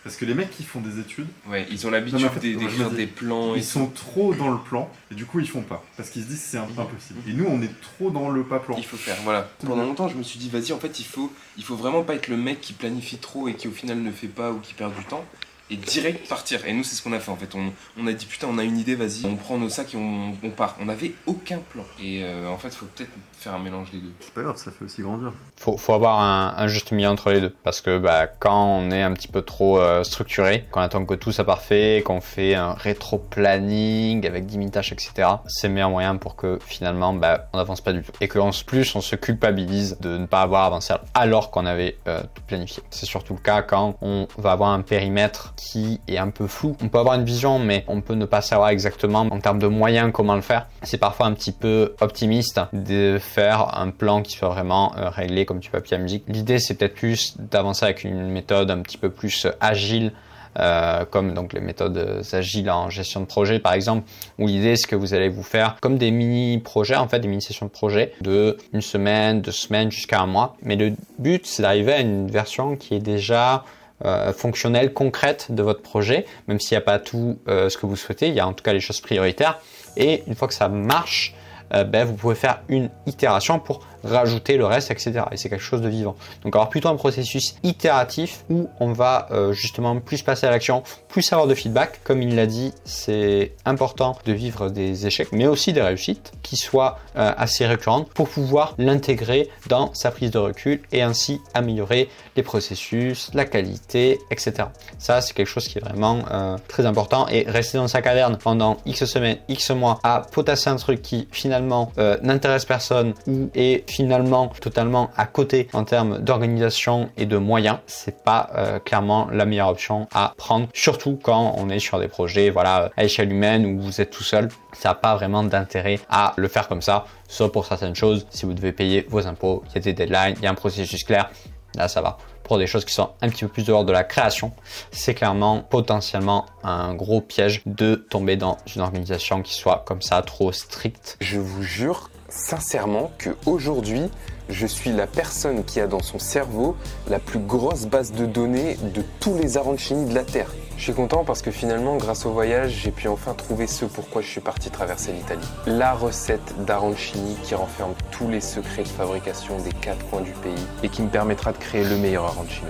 Parce 0.09 0.17
que 0.17 0.25
les 0.25 0.33
mecs 0.33 0.49
qui 0.49 0.63
font 0.63 0.81
des 0.81 0.99
études, 0.99 1.27
Ouais, 1.47 1.67
ils 1.69 1.85
ont 1.85 1.91
l'habitude 1.91 2.25
en 2.25 2.29
fait, 2.31 2.39
d'écrire 2.39 2.89
des 2.89 3.05
plans 3.05 3.53
et 3.53 3.59
ils 3.59 3.63
sont 3.63 3.85
trop 3.85 4.33
dans 4.33 4.49
le 4.49 4.57
plan 4.57 4.89
et 5.11 5.13
du 5.13 5.25
coup 5.27 5.39
ils 5.39 5.47
font 5.47 5.61
pas. 5.61 5.85
Parce 5.97 6.09
qu'ils 6.09 6.23
se 6.23 6.29
disent 6.29 6.41
c'est 6.41 6.57
un- 6.57 6.63
impossible. 6.63 7.19
Et 7.27 7.33
nous 7.33 7.45
on 7.47 7.61
est 7.61 7.69
trop 7.79 8.09
dans 8.09 8.29
le 8.31 8.41
pas 8.43 8.57
plan. 8.57 8.73
Il 8.75 8.83
faut 8.83 8.97
faire, 8.97 9.17
voilà. 9.23 9.47
Pendant 9.63 9.83
longtemps, 9.83 10.07
je 10.07 10.15
me 10.17 10.23
suis 10.23 10.39
dit, 10.39 10.49
vas-y, 10.49 10.73
en 10.73 10.79
fait, 10.79 10.99
il 10.99 11.05
faut, 11.05 11.31
il 11.57 11.63
faut 11.63 11.75
vraiment 11.75 12.01
pas 12.01 12.15
être 12.15 12.27
le 12.27 12.37
mec 12.37 12.59
qui 12.59 12.73
planifie 12.73 13.17
trop 13.17 13.47
et 13.49 13.53
qui 13.53 13.67
au 13.67 13.71
final 13.71 14.01
ne 14.01 14.11
fait 14.11 14.25
pas 14.27 14.51
ou 14.51 14.57
qui 14.57 14.73
perd 14.73 14.95
du 14.97 15.03
temps. 15.05 15.23
Et 15.71 15.75
direct 15.75 16.27
partir. 16.27 16.65
Et 16.65 16.73
nous, 16.73 16.83
c'est 16.83 16.95
ce 16.95 17.03
qu'on 17.03 17.13
a 17.13 17.19
fait 17.19 17.31
en 17.31 17.35
fait. 17.35 17.53
On, 17.55 17.71
on 17.99 18.07
a 18.07 18.13
dit, 18.13 18.25
putain, 18.25 18.47
on 18.49 18.57
a 18.57 18.63
une 18.63 18.77
idée, 18.77 18.95
vas-y, 18.95 19.25
on 19.25 19.35
prend 19.35 19.57
nos 19.57 19.69
sacs 19.69 19.93
et 19.93 19.97
on, 19.97 20.35
on 20.43 20.49
part. 20.49 20.75
On 20.81 20.89
avait 20.89 21.13
aucun 21.27 21.59
plan. 21.59 21.83
Et 22.01 22.23
euh, 22.23 22.49
en 22.49 22.57
fait, 22.57 22.69
il 22.69 22.75
faut 22.75 22.87
peut-être 22.87 23.11
faire 23.39 23.53
un 23.53 23.59
mélange 23.59 23.91
des 23.91 23.99
deux. 23.99 24.11
C'est 24.19 24.33
pas 24.33 24.41
grave, 24.41 24.57
ça 24.57 24.71
fait 24.71 24.83
aussi 24.83 25.01
grandir. 25.01 25.31
faut, 25.57 25.77
faut 25.77 25.93
avoir 25.93 26.19
un, 26.19 26.53
un 26.57 26.67
juste 26.67 26.91
milieu 26.91 27.07
entre 27.07 27.31
les 27.31 27.41
deux. 27.41 27.55
Parce 27.63 27.81
que 27.81 27.97
bah, 27.97 28.27
quand 28.27 28.65
on 28.65 28.91
est 28.91 29.01
un 29.01 29.13
petit 29.13 29.27
peu 29.27 29.41
trop 29.41 29.79
euh, 29.79 30.03
structuré, 30.03 30.65
qu'on 30.71 30.81
attend 30.81 31.05
que 31.05 31.13
tout 31.13 31.31
soit 31.31 31.45
parfait, 31.45 32.03
qu'on 32.05 32.21
fait 32.21 32.55
un 32.55 32.73
rétro-planning 32.73 34.25
avec 34.27 34.45
10 34.45 34.55
000 34.55 34.69
tâches, 34.69 34.91
etc., 34.91 35.29
c'est 35.47 35.67
le 35.67 35.73
meilleur 35.73 35.89
moyen 35.89 36.17
pour 36.17 36.35
que 36.35 36.59
finalement 36.65 37.13
bah, 37.13 37.47
on 37.53 37.57
n'avance 37.57 37.81
pas 37.81 37.93
du 37.93 38.01
tout. 38.01 38.11
Et 38.21 38.27
qu'en 38.27 38.51
plus 38.65 38.95
on 38.95 39.01
se 39.01 39.15
culpabilise 39.15 39.97
de 40.01 40.17
ne 40.17 40.25
pas 40.25 40.41
avoir 40.41 40.65
avancé 40.65 40.93
alors 41.13 41.51
qu'on 41.51 41.65
avait 41.65 41.97
euh, 42.07 42.21
tout 42.33 42.41
planifié. 42.47 42.83
C'est 42.89 43.05
surtout 43.05 43.33
le 43.33 43.39
cas 43.39 43.61
quand 43.61 43.97
on 44.01 44.27
va 44.37 44.51
avoir 44.51 44.71
un 44.71 44.81
périmètre 44.81 45.53
qui 45.59 45.99
est 46.07 46.17
un 46.17 46.29
peu 46.29 46.47
flou. 46.47 46.75
On 46.81 46.87
peut 46.87 46.99
avoir 46.99 47.15
une 47.15 47.25
vision, 47.25 47.59
mais 47.59 47.83
on 47.87 47.99
peut 47.99 48.13
ne 48.13 48.25
pas 48.25 48.41
savoir 48.41 48.69
exactement 48.69 49.27
en 49.29 49.39
termes 49.41 49.59
de 49.59 49.67
moyens 49.67 50.09
comment 50.13 50.35
le 50.35 50.41
faire. 50.41 50.67
C'est 50.83 50.97
parfois 50.97 51.25
un 51.25 51.33
petit 51.33 51.51
peu 51.51 51.95
optimiste 51.99 52.61
de 52.71 53.17
faire 53.19 53.77
un 53.77 53.89
plan 53.89 54.21
qui 54.21 54.37
soit 54.37 54.49
vraiment 54.49 54.93
euh, 54.97 55.09
réglé 55.09 55.45
comme 55.45 55.59
du 55.59 55.69
papier 55.69 55.97
à 55.97 55.99
musique. 55.99 56.23
L'idée, 56.27 56.59
c'est 56.59 56.75
peut-être 56.75 56.95
plus 56.95 57.35
d'avancer 57.37 57.83
avec 57.85 58.05
une 58.05 58.29
méthode 58.29 58.71
un 58.71 58.79
petit 58.81 58.97
peu 58.97 59.09
plus 59.09 59.47
agile. 59.59 60.13
euh, 60.57 61.05
comme 61.05 61.35
donc 61.35 61.53
les 61.53 61.59
méthodes 61.61 62.23
agiles 62.33 62.71
en 62.71 62.89
gestion 62.89 63.21
de 63.21 63.27
projet 63.27 63.59
par 63.59 63.73
exemple 63.73 64.09
où 64.39 64.47
l'idée 64.47 64.75
c'est 64.77 64.87
que 64.87 64.95
vous 64.95 65.13
allez 65.13 65.29
vous 65.29 65.43
faire 65.43 65.77
comme 65.79 65.99
des 65.99 66.09
mini 66.09 66.57
projets 66.57 66.95
en 66.95 67.07
fait 67.07 67.19
des 67.19 67.27
mini 67.27 67.41
sessions 67.41 67.67
de 67.67 67.71
projet 67.71 68.13
de 68.21 68.57
une 68.73 68.81
semaine 68.81 69.41
deux 69.41 69.51
semaines 69.51 69.91
jusqu'à 69.91 70.19
un 70.21 70.25
mois 70.25 70.57
mais 70.63 70.75
le 70.75 70.93
but 71.19 71.45
c'est 71.45 71.61
d'arriver 71.61 71.93
à 71.93 71.99
une 71.99 72.31
version 72.31 72.75
qui 72.75 72.95
est 72.95 72.99
déjà 72.99 73.63
euh, 74.05 74.31
fonctionnelle, 74.33 74.93
concrète 74.93 75.47
de 75.49 75.61
votre 75.61 75.81
projet, 75.81 76.25
même 76.47 76.59
s'il 76.59 76.75
n'y 76.77 76.81
a 76.81 76.85
pas 76.85 76.99
tout 76.99 77.39
euh, 77.47 77.69
ce 77.69 77.77
que 77.77 77.85
vous 77.85 77.95
souhaitez, 77.95 78.29
il 78.29 78.33
y 78.33 78.39
a 78.39 78.47
en 78.47 78.53
tout 78.53 78.63
cas 78.63 78.73
les 78.73 78.79
choses 78.79 79.01
prioritaires. 79.01 79.59
Et 79.97 80.23
une 80.27 80.35
fois 80.35 80.47
que 80.47 80.53
ça 80.53 80.69
marche, 80.69 81.35
euh, 81.73 81.83
ben, 81.83 82.05
vous 82.05 82.13
pouvez 82.13 82.35
faire 82.35 82.61
une 82.69 82.89
itération 83.05 83.59
pour 83.59 83.85
rajouter 84.03 84.57
le 84.57 84.65
reste, 84.65 84.91
etc. 84.91 85.21
Et 85.31 85.37
c'est 85.37 85.49
quelque 85.49 85.63
chose 85.63 85.81
de 85.81 85.89
vivant. 85.89 86.15
Donc 86.43 86.55
avoir 86.55 86.69
plutôt 86.69 86.89
un 86.89 86.95
processus 86.95 87.55
itératif 87.63 88.43
où 88.49 88.69
on 88.79 88.91
va 88.91 89.27
euh, 89.31 89.53
justement 89.53 89.99
plus 89.99 90.21
passer 90.21 90.47
à 90.47 90.51
l'action, 90.51 90.83
plus 91.07 91.31
avoir 91.33 91.47
de 91.47 91.55
feedback. 91.55 92.01
Comme 92.03 92.21
il 92.21 92.35
l'a 92.35 92.45
dit, 92.45 92.73
c'est 92.85 93.53
important 93.65 94.17
de 94.25 94.33
vivre 94.33 94.69
des 94.69 95.07
échecs, 95.07 95.29
mais 95.31 95.47
aussi 95.47 95.73
des 95.73 95.81
réussites 95.81 96.31
qui 96.43 96.55
soient 96.55 96.99
euh, 97.15 97.31
assez 97.37 97.65
récurrentes 97.65 98.09
pour 98.09 98.29
pouvoir 98.29 98.75
l'intégrer 98.77 99.49
dans 99.67 99.93
sa 99.93 100.11
prise 100.11 100.31
de 100.31 100.37
recul 100.37 100.81
et 100.91 101.01
ainsi 101.01 101.41
améliorer 101.53 102.09
les 102.35 102.43
processus, 102.43 103.31
la 103.33 103.45
qualité, 103.45 104.19
etc. 104.31 104.53
Ça, 104.97 105.21
c'est 105.21 105.33
quelque 105.33 105.47
chose 105.47 105.67
qui 105.67 105.77
est 105.77 105.81
vraiment 105.81 106.19
euh, 106.31 106.57
très 106.67 106.85
important 106.85 107.27
et 107.27 107.43
rester 107.47 107.77
dans 107.77 107.87
sa 107.87 108.01
caverne 108.01 108.37
pendant 108.37 108.77
X 108.85 109.05
semaines, 109.05 109.37
X 109.47 109.71
mois 109.71 109.99
à 110.03 110.21
potasser 110.31 110.69
un 110.69 110.75
truc 110.75 111.01
qui 111.01 111.27
finalement 111.31 111.91
n'intéresse 112.21 112.65
personne 112.65 113.13
ou 113.27 113.49
est 113.55 113.88
finalement 113.89 114.47
totalement 114.61 115.09
à 115.17 115.25
côté 115.25 115.67
en 115.73 115.83
termes 115.83 116.19
d'organisation 116.19 117.09
et 117.17 117.25
de 117.25 117.37
moyens, 117.37 117.79
c'est 117.87 118.23
pas 118.23 118.49
euh, 118.55 118.79
clairement 118.79 119.27
la 119.31 119.45
meilleure 119.45 119.69
option 119.69 120.07
à 120.13 120.33
prendre, 120.37 120.67
surtout 120.73 121.19
quand 121.21 121.55
on 121.57 121.69
est 121.69 121.79
sur 121.79 121.99
des 121.99 122.07
projets 122.07 122.49
voilà 122.49 122.91
à 122.95 123.03
échelle 123.03 123.31
humaine 123.31 123.65
où 123.65 123.81
vous 123.81 124.01
êtes 124.01 124.11
tout 124.11 124.23
seul. 124.23 124.49
Ça 124.73 124.89
n'a 124.89 124.95
pas 124.95 125.15
vraiment 125.15 125.43
d'intérêt 125.43 125.99
à 126.09 126.33
le 126.37 126.47
faire 126.47 126.67
comme 126.67 126.81
ça, 126.81 127.05
sauf 127.27 127.51
pour 127.51 127.65
certaines 127.65 127.95
choses. 127.95 128.27
Si 128.29 128.45
vous 128.45 128.53
devez 128.53 128.71
payer 128.71 129.05
vos 129.09 129.25
impôts, 129.27 129.63
il 129.69 129.75
y 129.75 129.77
a 129.79 129.81
des 129.81 129.93
deadlines, 129.93 130.35
il 130.37 130.43
y 130.43 130.47
a 130.47 130.51
un 130.51 130.55
processus 130.55 131.03
clair. 131.03 131.29
Là, 131.75 131.87
ça 131.87 132.01
va. 132.01 132.17
Pour 132.43 132.57
des 132.57 132.65
choses 132.65 132.83
qui 132.83 132.93
sont 132.93 133.11
un 133.21 133.29
petit 133.29 133.45
peu 133.45 133.51
plus 133.51 133.65
dehors 133.65 133.85
de 133.85 133.91
la 133.91 134.03
création, 134.03 134.51
c'est 134.91 135.13
clairement 135.13 135.61
potentiellement 135.61 136.45
un 136.63 136.95
gros 136.95 137.21
piège 137.21 137.61
de 137.67 137.93
tomber 137.93 138.37
dans 138.37 138.57
une 138.73 138.81
organisation 138.81 139.43
qui 139.43 139.53
soit 139.53 139.83
comme 139.85 140.01
ça 140.01 140.21
trop 140.23 140.51
stricte. 140.51 141.17
Je 141.21 141.39
vous 141.39 141.61
jure 141.61 142.09
sincèrement 142.29 143.11
que 143.17 143.31
aujourd'hui, 143.45 144.09
je 144.49 144.65
suis 144.65 144.91
la 144.91 145.05
personne 145.07 145.63
qui 145.63 145.79
a 145.79 145.87
dans 145.87 146.01
son 146.01 146.17
cerveau 146.17 146.75
la 147.07 147.19
plus 147.19 147.39
grosse 147.39 147.85
base 147.85 148.11
de 148.11 148.25
données 148.25 148.77
de 148.95 149.03
tous 149.19 149.35
les 149.37 149.57
arancini 149.57 150.09
de 150.09 150.15
la 150.15 150.23
Terre. 150.23 150.49
Je 150.77 150.83
suis 150.83 150.93
content 150.93 151.23
parce 151.23 151.41
que 151.41 151.51
finalement, 151.51 151.97
grâce 151.97 152.25
au 152.25 152.31
voyage, 152.31 152.71
j'ai 152.71 152.91
pu 152.91 153.07
enfin 153.07 153.33
trouver 153.33 153.67
ce 153.67 153.85
pourquoi 153.85 154.21
je 154.21 154.27
suis 154.27 154.41
parti 154.41 154.69
traverser 154.71 155.11
l'Italie. 155.11 155.47
La 155.67 155.93
recette 155.93 156.55
d'arancini 156.65 157.35
qui 157.43 157.53
renferme 157.53 157.93
tous 158.11 158.27
les 158.27 158.41
secrets 158.41 158.83
de 158.83 158.87
fabrication 158.87 159.57
des 159.59 159.71
quatre 159.71 160.05
coins 160.09 160.21
du 160.21 160.31
pays 160.31 160.65
et 160.81 160.89
qui 160.89 161.01
me 161.01 161.09
permettra 161.09 161.51
de 161.51 161.57
créer 161.57 161.83
le 161.83 161.97
meilleur 161.97 162.25
arancino. 162.25 162.69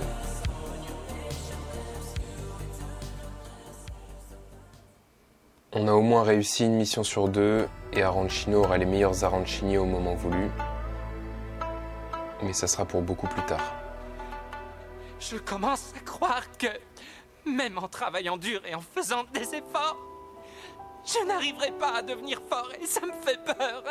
On 5.72 5.86
a 5.86 5.92
au 5.92 6.02
moins 6.02 6.24
réussi 6.24 6.64
une 6.64 6.74
mission 6.74 7.04
sur 7.04 7.28
deux 7.28 7.68
et 7.92 8.02
Arancino 8.02 8.60
aura 8.60 8.78
les 8.78 8.86
meilleurs 8.86 9.24
arancini 9.24 9.78
au 9.78 9.84
moment 9.84 10.14
voulu. 10.14 10.50
Mais 12.42 12.52
ça 12.52 12.66
sera 12.66 12.84
pour 12.84 13.02
beaucoup 13.02 13.26
plus 13.26 13.42
tard. 13.42 13.72
Je 15.18 15.36
commence 15.36 15.92
à 15.96 16.00
croire 16.00 16.44
que, 16.58 16.68
même 17.44 17.78
en 17.78 17.88
travaillant 17.88 18.36
dur 18.36 18.62
et 18.64 18.74
en 18.74 18.80
faisant 18.80 19.24
des 19.34 19.54
efforts, 19.54 19.98
je 21.04 21.26
n'arriverai 21.26 21.72
pas 21.72 21.96
à 21.96 22.02
devenir 22.02 22.40
fort 22.48 22.70
et 22.80 22.86
ça 22.86 23.00
me 23.00 23.12
fait 23.12 23.42
peur. 23.44 23.84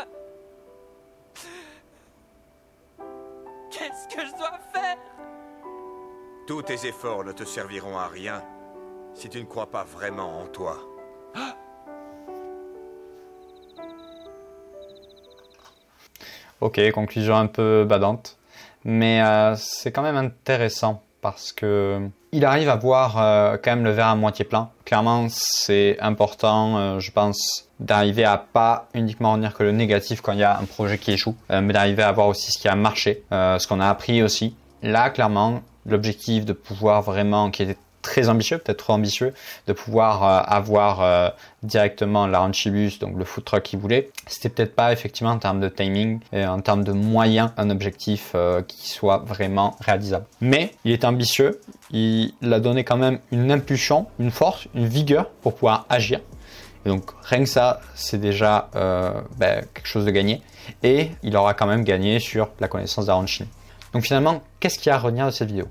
Qu'est-ce 3.70 4.16
que 4.16 4.26
je 4.26 4.32
dois 4.38 4.60
faire? 4.74 4.98
Tous 6.48 6.64
tes 6.64 6.88
efforts 6.88 7.24
ne 7.24 7.32
te 7.32 7.44
serviront 7.44 7.98
à 7.98 8.08
rien 8.08 8.44
si 9.14 9.30
tu 9.30 9.40
ne 9.40 9.46
crois 9.46 9.70
pas 9.70 9.84
vraiment 9.84 10.42
en 10.42 10.48
toi. 10.48 10.78
Ok, 16.62 16.80
conclusion 16.92 17.36
un 17.36 17.48
peu 17.48 17.86
badante, 17.86 18.38
mais 18.84 19.22
euh, 19.22 19.56
c'est 19.56 19.92
quand 19.92 20.02
même 20.02 20.18
intéressant 20.18 21.02
parce 21.22 21.54
que 21.54 22.02
il 22.32 22.44
arrive 22.44 22.70
à 22.70 22.76
voir 22.76 23.18
euh, 23.18 23.58
quand 23.62 23.72
même 23.72 23.86
le 23.86 23.92
verre 23.92 24.08
à 24.08 24.16
moitié 24.16 24.44
plein. 24.44 24.70
Clairement, 24.84 25.28
c'est 25.30 25.98
important, 26.02 26.78
euh, 26.78 27.00
je 27.00 27.12
pense, 27.12 27.70
d'arriver 27.80 28.26
à 28.26 28.38
pas 28.38 28.90
uniquement 28.94 29.38
dire 29.38 29.54
que 29.54 29.64
le 29.64 29.72
négatif 29.72 30.20
quand 30.20 30.34
il 30.34 30.40
y 30.40 30.44
a 30.44 30.60
un 30.60 30.66
projet 30.66 30.98
qui 30.98 31.12
échoue, 31.12 31.36
mais 31.50 31.74
d'arriver 31.74 32.04
à 32.04 32.12
voir 32.12 32.28
aussi 32.28 32.52
ce 32.52 32.58
qui 32.58 32.68
a 32.68 32.76
marché, 32.76 33.24
ce 33.32 33.66
qu'on 33.66 33.80
a 33.80 33.88
appris 33.88 34.22
aussi. 34.22 34.54
Là, 34.84 35.10
clairement, 35.10 35.62
l'objectif 35.86 36.46
de 36.46 36.54
pouvoir 36.54 37.02
vraiment, 37.02 37.52
qui 37.52 37.64
très 38.10 38.28
ambitieux, 38.28 38.58
peut-être 38.58 38.80
trop 38.80 38.94
ambitieux, 38.94 39.34
de 39.68 39.74
pouvoir 39.74 40.24
euh, 40.24 40.42
avoir 40.48 41.02
euh, 41.02 41.30
directement 41.62 42.26
la 42.26 42.40
Ranchibus, 42.40 42.98
donc 43.00 43.16
le 43.16 43.24
food 43.24 43.46
truck 43.46 43.62
qu'il 43.62 43.78
voulait. 43.78 44.10
C'était 44.26 44.50
peut-être 44.50 44.76
pas 44.76 44.92
effectivement 44.92 45.30
en 45.30 45.38
termes 45.38 45.60
de 45.60 45.70
timing 45.70 46.20
et 46.34 46.44
en 46.44 46.60
termes 46.60 46.84
de 46.84 46.92
moyens 46.92 47.52
un 47.58 47.70
objectif 47.70 48.32
euh, 48.34 48.64
qui 48.64 48.90
soit 48.90 49.20
vraiment 49.20 49.76
réalisable. 49.80 50.26
Mais 50.42 50.72
il 50.86 50.92
est 50.92 51.06
ambitieux, 51.06 51.62
il 51.92 52.34
a 52.52 52.60
donné 52.60 52.84
quand 52.84 52.98
même 52.98 53.20
une 53.32 53.52
impulsion, 53.52 54.08
une 54.18 54.32
force, 54.32 54.68
une 54.74 54.88
vigueur 54.88 55.30
pour 55.42 55.54
pouvoir 55.54 55.86
agir. 55.88 56.20
Et 56.86 56.90
donc 56.90 57.12
rien 57.22 57.44
que 57.44 57.50
ça, 57.50 57.80
c'est 57.94 58.20
déjà 58.20 58.70
ben, 58.74 59.66
quelque 59.74 59.88
chose 59.88 60.06
de 60.06 60.12
gagné. 60.12 60.42
Et 60.82 61.12
il 61.24 61.36
aura 61.36 61.54
quand 61.54 61.68
même 61.68 61.84
gagné 61.84 62.20
sur 62.20 62.50
la 62.60 62.70
connaissance 62.70 63.08
d'Arancini. 63.08 63.50
Donc 63.94 64.04
finalement, 64.04 64.42
qu'est-ce 64.60 64.80
qu'il 64.80 64.90
y 64.90 64.94
a 64.94 64.96
à 64.96 65.00
retenir 65.00 65.26
de 65.26 65.32
cette 65.32 65.50
vidéo? 65.50 65.66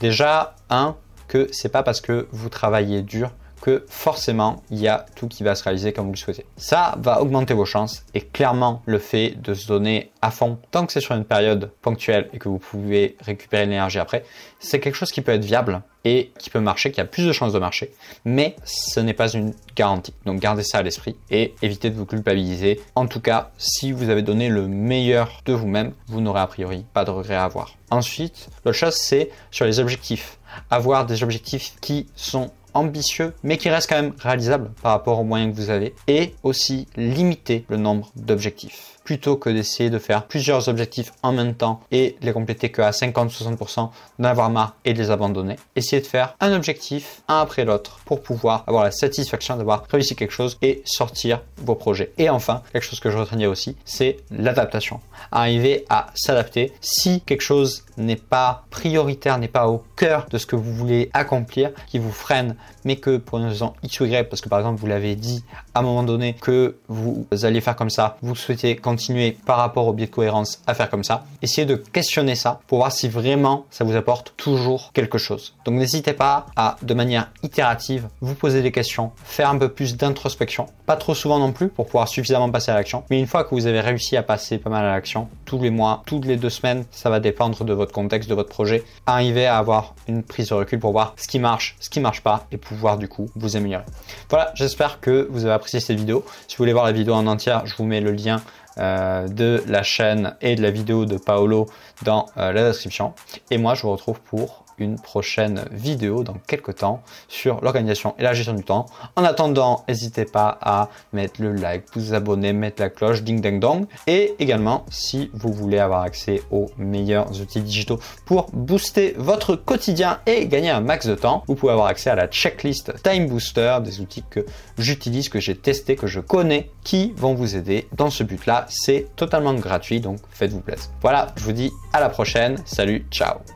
Déjà, 0.00 0.54
un, 0.70 0.96
que 1.28 1.48
c'est 1.52 1.68
pas 1.68 1.82
parce 1.82 2.00
que 2.00 2.28
vous 2.32 2.48
travaillez 2.48 3.02
dur 3.02 3.30
que 3.64 3.86
forcément 3.88 4.62
il 4.70 4.78
y 4.78 4.88
a 4.88 5.06
tout 5.16 5.26
qui 5.26 5.42
va 5.42 5.54
se 5.54 5.64
réaliser 5.64 5.94
comme 5.94 6.04
vous 6.04 6.12
le 6.12 6.18
souhaitez. 6.18 6.44
Ça 6.58 6.96
va 6.98 7.22
augmenter 7.22 7.54
vos 7.54 7.64
chances 7.64 8.04
et 8.12 8.20
clairement 8.20 8.82
le 8.84 8.98
fait 8.98 9.40
de 9.40 9.54
se 9.54 9.66
donner 9.66 10.10
à 10.20 10.30
fond, 10.30 10.58
tant 10.70 10.84
que 10.84 10.92
c'est 10.92 11.00
sur 11.00 11.14
une 11.14 11.24
période 11.24 11.70
ponctuelle 11.80 12.28
et 12.34 12.38
que 12.38 12.50
vous 12.50 12.58
pouvez 12.58 13.16
récupérer 13.20 13.64
l'énergie 13.64 13.98
après, 13.98 14.24
c'est 14.58 14.80
quelque 14.80 14.96
chose 14.96 15.12
qui 15.12 15.22
peut 15.22 15.32
être 15.32 15.44
viable 15.44 15.80
et 16.04 16.30
qui 16.38 16.50
peut 16.50 16.60
marcher, 16.60 16.92
qui 16.92 17.00
a 17.00 17.06
plus 17.06 17.26
de 17.26 17.32
chances 17.32 17.54
de 17.54 17.58
marcher, 17.58 17.90
mais 18.26 18.54
ce 18.64 19.00
n'est 19.00 19.14
pas 19.14 19.32
une 19.32 19.54
garantie. 19.74 20.12
Donc 20.26 20.40
gardez 20.40 20.62
ça 20.62 20.78
à 20.78 20.82
l'esprit 20.82 21.16
et 21.30 21.54
évitez 21.62 21.88
de 21.88 21.96
vous 21.96 22.04
culpabiliser. 22.04 22.82
En 22.94 23.06
tout 23.06 23.20
cas, 23.20 23.50
si 23.56 23.92
vous 23.92 24.10
avez 24.10 24.20
donné 24.20 24.50
le 24.50 24.68
meilleur 24.68 25.40
de 25.46 25.54
vous-même, 25.54 25.94
vous 26.08 26.20
n'aurez 26.20 26.40
a 26.40 26.46
priori 26.46 26.84
pas 26.92 27.06
de 27.06 27.10
regrets 27.10 27.34
à 27.34 27.44
avoir. 27.44 27.76
Ensuite, 27.90 28.50
l'autre 28.66 28.76
chose 28.76 28.94
c'est 28.94 29.30
sur 29.50 29.64
les 29.64 29.80
objectifs. 29.80 30.38
Avoir 30.70 31.06
des 31.06 31.22
objectifs 31.22 31.74
qui 31.80 32.06
sont 32.16 32.50
ambitieux, 32.74 33.32
mais 33.42 33.56
qui 33.56 33.70
restent 33.70 33.88
quand 33.88 34.00
même 34.00 34.14
réalisables 34.18 34.70
par 34.82 34.92
rapport 34.92 35.20
aux 35.20 35.24
moyens 35.24 35.54
que 35.54 35.60
vous 35.60 35.70
avez, 35.70 35.94
et 36.08 36.34
aussi 36.42 36.88
limiter 36.96 37.64
le 37.68 37.76
nombre 37.76 38.10
d'objectifs 38.16 38.93
plutôt 39.04 39.36
que 39.36 39.50
d'essayer 39.50 39.90
de 39.90 39.98
faire 39.98 40.26
plusieurs 40.26 40.68
objectifs 40.68 41.12
en 41.22 41.32
même 41.32 41.54
temps 41.54 41.80
et 41.92 42.16
les 42.22 42.32
compléter 42.32 42.70
que 42.70 42.82
à 42.82 42.90
50-60%, 42.90 43.90
d'en 44.18 44.28
avoir 44.28 44.50
marre 44.50 44.74
et 44.84 44.92
de 44.94 44.98
les 44.98 45.10
abandonner. 45.10 45.56
Essayez 45.76 46.02
de 46.02 46.06
faire 46.06 46.34
un 46.40 46.52
objectif 46.52 47.22
un 47.28 47.40
après 47.40 47.64
l'autre 47.64 48.00
pour 48.04 48.22
pouvoir 48.22 48.64
avoir 48.66 48.84
la 48.84 48.90
satisfaction 48.90 49.56
d'avoir 49.56 49.84
réussi 49.90 50.16
quelque 50.16 50.32
chose 50.32 50.56
et 50.62 50.82
sortir 50.84 51.42
vos 51.58 51.74
projets. 51.74 52.12
Et 52.18 52.30
enfin, 52.30 52.62
quelque 52.72 52.84
chose 52.84 53.00
que 53.00 53.10
je 53.10 53.18
retiendrai 53.18 53.46
aussi, 53.46 53.76
c'est 53.84 54.16
l'adaptation. 54.30 55.00
Arriver 55.30 55.84
à 55.90 56.06
s'adapter. 56.14 56.72
Si 56.80 57.20
quelque 57.20 57.42
chose 57.42 57.84
n'est 57.96 58.16
pas 58.16 58.64
prioritaire, 58.70 59.38
n'est 59.38 59.48
pas 59.48 59.68
au 59.68 59.84
cœur 59.96 60.26
de 60.30 60.38
ce 60.38 60.46
que 60.46 60.56
vous 60.56 60.72
voulez 60.72 61.10
accomplir, 61.12 61.70
qui 61.86 61.98
vous 61.98 62.12
freine, 62.12 62.56
mais 62.84 62.96
que 62.96 63.18
pour 63.18 63.38
une 63.38 63.46
raison 63.46 63.74
X 63.82 64.00
ou 64.00 64.06
Y, 64.06 64.28
parce 64.28 64.40
que 64.40 64.48
par 64.48 64.58
exemple 64.58 64.80
vous 64.80 64.86
l'avez 64.86 65.16
dit 65.16 65.44
à 65.74 65.80
un 65.80 65.82
moment 65.82 66.02
donné 66.02 66.34
que 66.34 66.76
vous 66.88 67.26
allez 67.42 67.60
faire 67.60 67.76
comme 67.76 67.90
ça, 67.90 68.16
vous 68.22 68.34
souhaitez 68.34 68.76
continuer 68.94 69.36
par 69.44 69.56
rapport 69.56 69.88
au 69.88 69.92
biais 69.92 70.06
de 70.06 70.12
cohérence 70.12 70.62
à 70.68 70.74
faire 70.74 70.88
comme 70.88 71.02
ça, 71.02 71.24
essayez 71.42 71.66
de 71.66 71.74
questionner 71.74 72.36
ça 72.36 72.60
pour 72.68 72.78
voir 72.78 72.92
si 72.92 73.08
vraiment 73.08 73.66
ça 73.68 73.82
vous 73.82 73.96
apporte 73.96 74.32
toujours 74.36 74.92
quelque 74.92 75.18
chose. 75.18 75.56
Donc 75.64 75.74
n'hésitez 75.74 76.12
pas 76.12 76.46
à, 76.54 76.76
de 76.80 76.94
manière 76.94 77.32
itérative, 77.42 78.06
vous 78.20 78.36
poser 78.36 78.62
des 78.62 78.70
questions, 78.70 79.10
faire 79.24 79.50
un 79.50 79.58
peu 79.58 79.68
plus 79.68 79.96
d'introspection, 79.96 80.66
pas 80.86 80.94
trop 80.94 81.12
souvent 81.12 81.40
non 81.40 81.50
plus 81.50 81.70
pour 81.70 81.86
pouvoir 81.86 82.06
suffisamment 82.06 82.48
passer 82.52 82.70
à 82.70 82.74
l'action, 82.74 83.02
mais 83.10 83.18
une 83.18 83.26
fois 83.26 83.42
que 83.42 83.52
vous 83.52 83.66
avez 83.66 83.80
réussi 83.80 84.16
à 84.16 84.22
passer 84.22 84.58
pas 84.58 84.70
mal 84.70 84.84
à 84.84 84.92
l'action, 84.92 85.28
tous 85.44 85.60
les 85.60 85.70
mois, 85.70 86.04
toutes 86.06 86.24
les 86.24 86.36
deux 86.36 86.50
semaines, 86.50 86.84
ça 86.92 87.10
va 87.10 87.18
dépendre 87.18 87.64
de 87.64 87.72
votre 87.72 87.92
contexte, 87.92 88.30
de 88.30 88.34
votre 88.36 88.50
projet, 88.50 88.84
arriver 89.06 89.46
à 89.46 89.58
avoir 89.58 89.96
une 90.06 90.22
prise 90.22 90.50
de 90.50 90.54
recul 90.54 90.78
pour 90.78 90.92
voir 90.92 91.14
ce 91.16 91.26
qui 91.26 91.40
marche, 91.40 91.74
ce 91.80 91.90
qui 91.90 91.98
marche 91.98 92.20
pas 92.20 92.46
et 92.52 92.58
pouvoir 92.58 92.96
du 92.96 93.08
coup 93.08 93.28
vous 93.34 93.56
améliorer. 93.56 93.84
Voilà, 94.30 94.52
j'espère 94.54 95.00
que 95.00 95.26
vous 95.32 95.46
avez 95.46 95.54
apprécié 95.54 95.80
cette 95.80 95.98
vidéo. 95.98 96.24
Si 96.46 96.56
vous 96.56 96.62
voulez 96.62 96.72
voir 96.72 96.84
la 96.84 96.92
vidéo 96.92 97.14
en 97.14 97.26
entière, 97.26 97.66
je 97.66 97.74
vous 97.74 97.84
mets 97.84 98.00
le 98.00 98.12
lien 98.12 98.40
euh, 98.78 99.28
de 99.28 99.62
la 99.66 99.82
chaîne 99.82 100.34
et 100.40 100.56
de 100.56 100.62
la 100.62 100.70
vidéo 100.70 101.04
de 101.04 101.16
Paolo 101.16 101.66
dans 102.02 102.26
euh, 102.36 102.52
la 102.52 102.64
description. 102.64 103.14
Et 103.50 103.58
moi, 103.58 103.74
je 103.74 103.82
vous 103.82 103.92
retrouve 103.92 104.20
pour 104.20 104.63
une 104.78 104.98
prochaine 104.98 105.64
vidéo 105.70 106.24
dans 106.24 106.36
quelques 106.46 106.76
temps 106.76 107.02
sur 107.28 107.60
l'organisation 107.60 108.14
et 108.18 108.22
la 108.22 108.34
gestion 108.34 108.54
du 108.54 108.64
temps. 108.64 108.86
En 109.16 109.24
attendant, 109.24 109.84
n'hésitez 109.88 110.24
pas 110.24 110.58
à 110.60 110.88
mettre 111.12 111.40
le 111.42 111.52
like, 111.52 111.84
vous 111.94 112.14
abonner, 112.14 112.52
mettre 112.52 112.82
la 112.82 112.90
cloche, 112.90 113.22
ding 113.22 113.40
ding 113.40 113.60
dong. 113.60 113.86
Et 114.06 114.34
également, 114.38 114.84
si 114.90 115.30
vous 115.32 115.52
voulez 115.52 115.78
avoir 115.78 116.02
accès 116.02 116.42
aux 116.50 116.70
meilleurs 116.78 117.40
outils 117.40 117.60
digitaux 117.60 117.98
pour 118.24 118.46
booster 118.52 119.14
votre 119.16 119.56
quotidien 119.56 120.20
et 120.26 120.46
gagner 120.46 120.70
un 120.70 120.80
max 120.80 121.06
de 121.06 121.14
temps, 121.14 121.44
vous 121.46 121.54
pouvez 121.54 121.72
avoir 121.72 121.86
accès 121.86 122.10
à 122.10 122.14
la 122.14 122.26
checklist 122.26 122.92
Time 123.02 123.26
Booster, 123.26 123.78
des 123.82 124.00
outils 124.00 124.24
que 124.28 124.44
j'utilise, 124.78 125.28
que 125.28 125.40
j'ai 125.40 125.56
testé, 125.56 125.96
que 125.96 126.06
je 126.06 126.20
connais, 126.20 126.70
qui 126.82 127.12
vont 127.16 127.34
vous 127.34 127.56
aider 127.56 127.88
dans 127.92 128.10
ce 128.10 128.22
but-là. 128.22 128.66
C'est 128.68 129.08
totalement 129.16 129.54
gratuit, 129.54 130.00
donc 130.00 130.18
faites-vous 130.30 130.60
plaisir. 130.60 130.90
Voilà, 131.00 131.28
je 131.36 131.44
vous 131.44 131.52
dis 131.52 131.70
à 131.92 132.00
la 132.00 132.08
prochaine. 132.08 132.56
Salut, 132.64 133.06
ciao 133.10 133.53